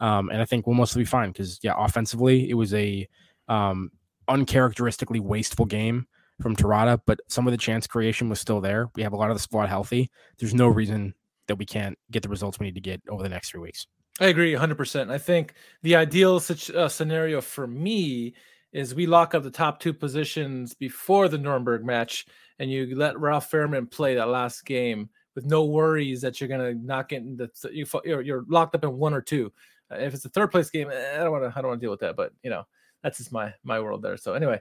[0.00, 3.08] Um, and I think we'll mostly be fine because yeah, offensively it was a
[3.48, 3.90] um
[4.28, 6.06] uncharacteristically wasteful game
[6.40, 8.88] from Terodde, but some of the chance creation was still there.
[8.96, 10.10] We have a lot of the squad healthy.
[10.38, 11.14] There's no reason
[11.46, 13.86] that we can't get the results we need to get over the next three weeks.
[14.20, 15.10] I agree 100%.
[15.10, 18.34] I think the ideal such, uh, scenario for me
[18.72, 22.26] is we lock up the top two positions before the Nuremberg match
[22.58, 26.60] and you let Ralf Fährmann play that last game with no worries that you're going
[26.60, 29.52] to not get in the you, you're, you're locked up in one or two.
[29.90, 31.80] Uh, if it's a third place game, eh, I don't want to I don't want
[31.80, 32.64] to deal with that, but you know,
[33.02, 34.16] that's just my my world there.
[34.16, 34.60] So anyway,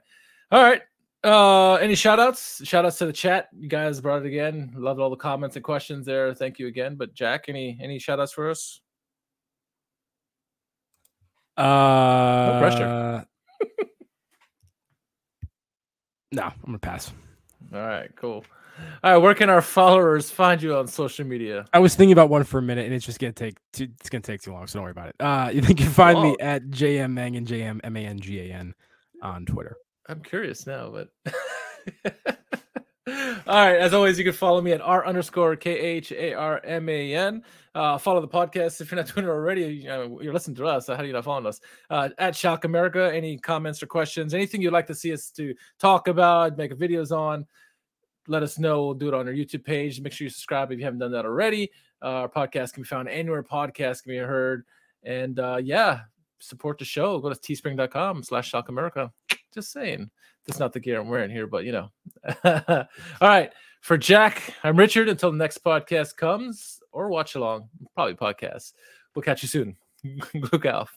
[0.52, 0.82] all right.
[1.24, 2.62] Uh any shout outs?
[2.66, 3.48] Shout outs to the chat.
[3.58, 4.74] You guys brought it again.
[4.76, 6.34] Loved all the comments and questions there.
[6.34, 6.96] Thank you again.
[6.96, 8.82] But Jack, any any shout outs for us?
[11.56, 13.26] Uh, no pressure.
[16.32, 17.14] no, I'm gonna pass.
[17.74, 18.44] All right, cool.
[19.04, 21.66] All right, where can our followers find you on social media?
[21.74, 24.10] I was thinking about one for a minute, and it's just gonna take too, it's
[24.10, 25.16] gonna take too long, so don't worry about it.
[25.20, 28.20] Uh, you think you can find me at JM Mangan J M M A N
[28.20, 28.74] G A N
[29.22, 29.78] on Twitter.
[30.08, 31.10] I'm curious now, but
[33.08, 33.14] all
[33.48, 33.78] right.
[33.78, 37.14] As always, you can follow me at r underscore k h a r m a
[37.14, 37.44] n.
[37.76, 39.62] Uh, follow the podcast if you're not doing it already.
[39.64, 40.86] You know, you're listening to us.
[40.86, 41.60] So how do you not following us?
[41.90, 43.12] Uh, at Shock America.
[43.14, 44.34] Any comments or questions?
[44.34, 47.46] Anything you'd like to see us to talk about, make videos on?
[48.28, 48.86] Let us know.
[48.86, 50.00] We'll do it on our YouTube page.
[50.00, 51.72] Make sure you subscribe if you haven't done that already.
[52.02, 54.64] Uh, our podcast can be found anywhere Podcast can be heard.
[55.04, 56.02] And uh, yeah,
[56.40, 57.20] support the show.
[57.20, 59.12] Go to teespring.com slash shock America.
[59.54, 60.10] Just saying.
[60.46, 61.92] That's not the gear I'm wearing here, but you know.
[62.44, 62.88] All
[63.22, 63.52] right.
[63.82, 65.10] For Jack, I'm Richard.
[65.10, 68.74] Until the next podcast comes or watch along, probably podcast.
[69.14, 69.76] We'll catch you soon.
[70.52, 70.90] Look out.